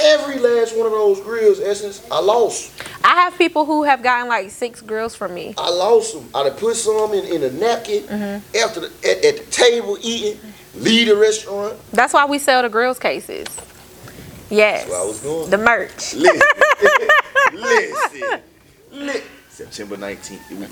[0.00, 2.72] every last one of those grills, Essence, I lost.
[3.04, 5.54] I have people who have gotten like six grills from me.
[5.58, 6.28] I lost them.
[6.34, 8.56] I done put some in, in a napkin Mm-hmm.
[8.56, 10.38] after the, at, at the table eating,
[10.74, 11.74] leave the restaurant.
[11.92, 13.46] That's why we sell the grills cases.
[14.50, 14.84] Yes.
[14.84, 15.50] That's I was going.
[15.50, 16.14] The merch.
[16.14, 16.42] Listen,
[17.54, 18.40] listen,
[18.92, 20.70] li- September 19th.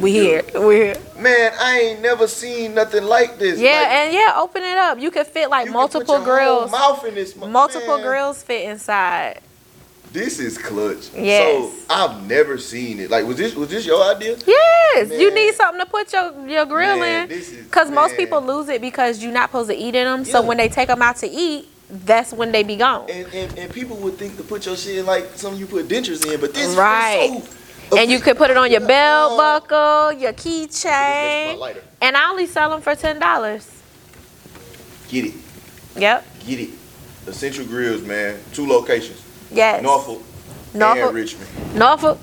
[0.00, 0.42] We here.
[0.54, 0.96] We here.
[1.18, 3.58] Man, I ain't never seen nothing like this.
[3.60, 4.98] Yeah, Like, and yeah, open it up.
[4.98, 6.70] You can fit like you can put multiple grills.
[6.70, 8.06] Mouth in this, Multiple man.
[8.06, 9.40] grills fit inside.
[10.12, 11.10] This is clutch.
[11.14, 11.70] Yes.
[11.70, 13.10] So I've never seen it.
[13.10, 14.36] Like, was this was this your idea?
[14.44, 17.42] Yes, you need something to put your your grill Man, in.
[17.64, 20.24] Because most people lose it because you're not supposed to eat in them.
[20.24, 23.08] So when they take them out to eat, that's when they be gone.
[23.08, 25.86] And, and and people would think to put your shit in like something you put
[25.86, 27.30] dentures in, but this Right.
[27.36, 27.56] is so.
[27.96, 31.82] And you could put it on your belt buckle, your My keychain, lighter.
[32.00, 33.68] and I only sell them for ten dollars.
[35.08, 35.34] Get it,
[35.96, 36.24] Yep.
[36.46, 36.70] get it.
[37.26, 38.38] Essential Grills, man.
[38.52, 39.20] Two locations:
[39.50, 39.82] Yes.
[39.82, 40.22] Norfolk,
[40.72, 41.04] Norfolk.
[41.06, 41.74] and Richmond.
[41.76, 42.18] Norfolk,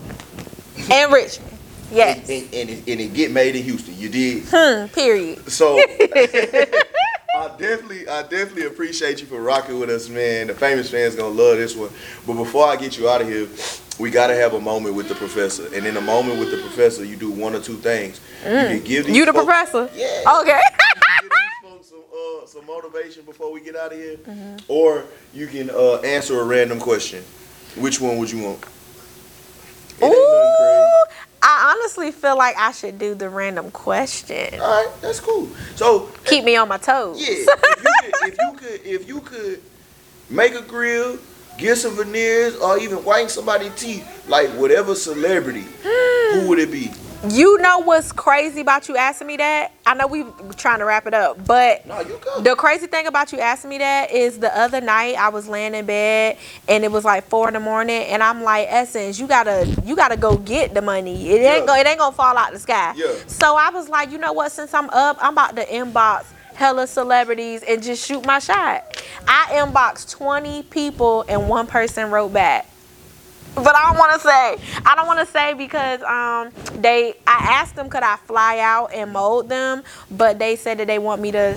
[0.91, 1.51] and Richmond.
[1.91, 2.29] Yes.
[2.29, 3.97] And, and, and, it, and it get made in Houston.
[3.97, 4.43] You did.
[4.49, 4.87] Hmm.
[4.87, 5.49] Period.
[5.49, 5.77] So
[7.37, 10.47] I definitely, I definitely appreciate you for rocking with us, man.
[10.47, 11.89] The famous fans gonna love this one.
[12.25, 13.47] But before I get you out of here,
[13.99, 15.65] we gotta have a moment with the professor.
[15.75, 18.19] And in a moment with the professor, you do one or two things.
[18.43, 19.15] You can give Mm.
[19.15, 19.89] You the folks- professor.
[19.95, 20.39] Yeah.
[20.41, 20.59] Okay.
[21.21, 24.17] give these folks some, uh, some motivation before we get out of here,
[24.67, 27.23] or you can uh, answer a random question.
[27.75, 28.59] Which one would you want?
[29.99, 31.03] It ain't nothing Ooh.
[31.41, 34.59] I honestly feel like I should do the random question.
[34.59, 35.47] All right, that's cool.
[35.75, 37.19] So Keep me on my toes.
[37.19, 37.47] Yeah, if
[37.83, 39.61] you, could, if you could, if you could
[40.29, 41.17] make a grill,
[41.57, 46.91] get some veneers, or even whiten somebody's teeth, like whatever celebrity, who would it be?
[47.29, 49.71] You know what's crazy about you asking me that?
[49.87, 50.23] I know we
[50.55, 52.03] trying to wrap it up, but No,
[52.41, 55.73] the crazy thing about you asking me that is the other night I was laying
[55.73, 56.37] in bed
[56.67, 59.95] and it was like four in the morning and I'm like, Essence, you gotta you
[59.95, 61.29] gotta go get the money.
[61.31, 61.65] It ain't Yeah.
[61.65, 62.93] go it ain't gonna fall out the sky.
[62.95, 63.15] Yeah.
[63.25, 64.51] So I was like, you know what?
[64.51, 66.25] Since I'm up, I'm about to inbox
[66.57, 69.03] hella celebrities and just shoot my shot.
[69.27, 72.67] I inboxed 20 people and one person wrote back.
[73.53, 74.81] But I don't want to say.
[74.85, 76.51] I don't want to say because um
[76.81, 80.87] they I asked them could I fly out and mold them, but they said that
[80.87, 81.55] they want me to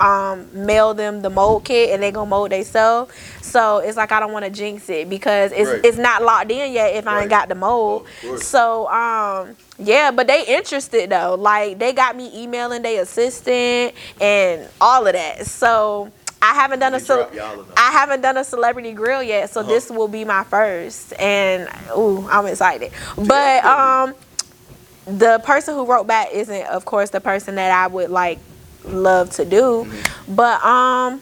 [0.00, 3.12] um mail them the mold kit and they gonna mold themselves.
[3.46, 5.80] So it's like I don't want to jinx it because it's Right.
[5.84, 8.06] it's not locked in yet if I ain't got the mold.
[8.20, 8.46] Course.
[8.46, 11.36] So um yeah, but they interested though.
[11.38, 15.46] Like they got me emailing their assistant and all of that.
[15.46, 16.10] So
[16.42, 17.72] I haven't done a ce- drop y'all enough.
[17.76, 19.68] I haven't done a celebrity grill yet, so Uh-huh.
[19.70, 22.92] this will be my first, and ooh, I'm excited.
[23.16, 24.14] But um,
[25.06, 28.38] the person who wrote back isn't, of course, the person that I would like
[28.84, 30.34] love to do, Mm-hmm.
[30.34, 31.20] but um.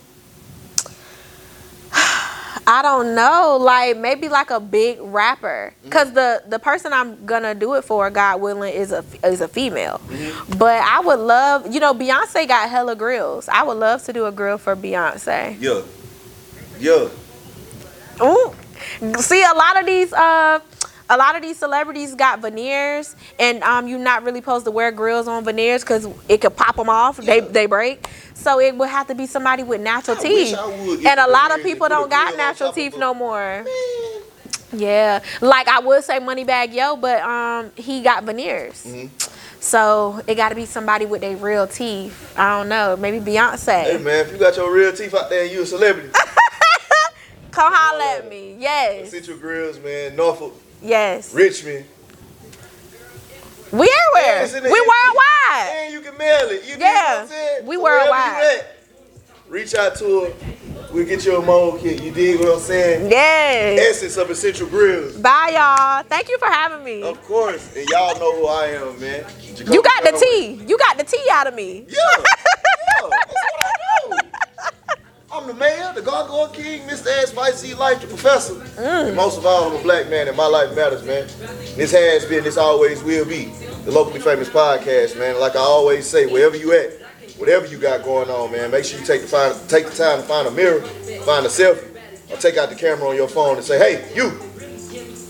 [2.66, 5.90] I don't know, like maybe like a big rapper, Mm-hmm.
[5.90, 9.48] cause the the person I'm gonna do it for, God willing, is a is a
[9.48, 10.00] female.
[10.08, 10.58] Mm-hmm.
[10.58, 13.48] But I would love, you know, Beyonce got hella grills.
[13.48, 15.56] I would love to do a grill for Beyonce.
[15.60, 15.82] Yeah.
[16.78, 17.08] Yeah.
[18.22, 18.54] Ooh.
[19.20, 20.60] See, a lot of these uh
[21.10, 24.90] a lot of these celebrities got veneers and um you're not really supposed to wear
[24.90, 27.48] grills on veneers because it could pop them off they Yeah.
[27.48, 28.06] they break.
[28.34, 30.58] So it would have to be somebody with natural I teeth.
[31.06, 33.64] and a lot of people and put a don't got natural teeth no more.
[33.64, 34.22] Man.
[34.72, 35.20] yeah.
[35.40, 38.84] Like i would say Moneybagg Yo but um he got veneers.
[38.84, 39.08] Mm-hmm.
[39.60, 42.34] so it got to be somebody with their real teeth.
[42.36, 42.96] I don't know.
[42.96, 43.82] Maybe beyonce.
[43.84, 46.08] Hey man, if you got your real teeth out there you a celebrity,
[47.50, 48.56] come holla at me.
[48.58, 49.08] Yes.
[49.08, 51.84] Essential Grills, man, Norfolk, yes Richmond,
[53.72, 56.64] we everywhere the- we worldwide and you can mail it.
[56.64, 58.64] You Yeah, what I'm we worldwide.
[59.48, 60.32] Reach out to her.
[60.92, 62.02] We'll get you a mold kit.
[62.02, 63.10] You dig what I'm saying?
[63.10, 63.96] Yes.
[63.96, 65.16] Essence of Essential Grills.
[65.16, 66.02] Bye, y'all.
[66.04, 67.02] Thank you for having me.
[67.02, 67.74] Of course.
[67.76, 69.24] And y'all know who I am, man.
[69.70, 70.62] You got the tea.
[70.66, 71.84] You got the tea out of me.
[71.88, 71.96] Yeah.
[72.18, 73.08] yeah.
[73.10, 74.23] That's what I do.
[75.34, 77.08] I'm the mayor, the Gargoyle King, Mr.
[77.08, 78.54] Ass Spicy Life, the professor.
[78.54, 79.08] Mm.
[79.08, 81.26] And most of all, I'm a black man and my life matters, man.
[81.74, 83.46] This has been, this always will be,
[83.84, 85.40] the locally famous podcast, man.
[85.40, 86.92] Like I always say, wherever you at,
[87.36, 90.20] whatever you got going on, man, make sure you take the, find, take the time
[90.20, 90.82] to find a mirror,
[91.24, 91.84] find a selfie,
[92.30, 94.30] or take out the camera on your phone and say, hey, you,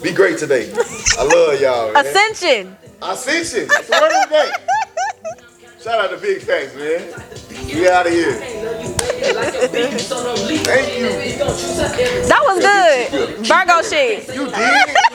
[0.02, 0.70] be great today.
[1.18, 2.04] I love y'all, man.
[2.04, 2.76] Ascension.
[3.00, 3.68] Ascension.
[3.68, 4.52] Word of the day.
[5.82, 7.10] Shout out to Big Facts, man.
[7.72, 8.93] We out of here.
[10.64, 11.08] Thank you.
[12.28, 13.46] That was good.
[13.46, 14.34] Virgo shit.
[14.34, 15.13] You did.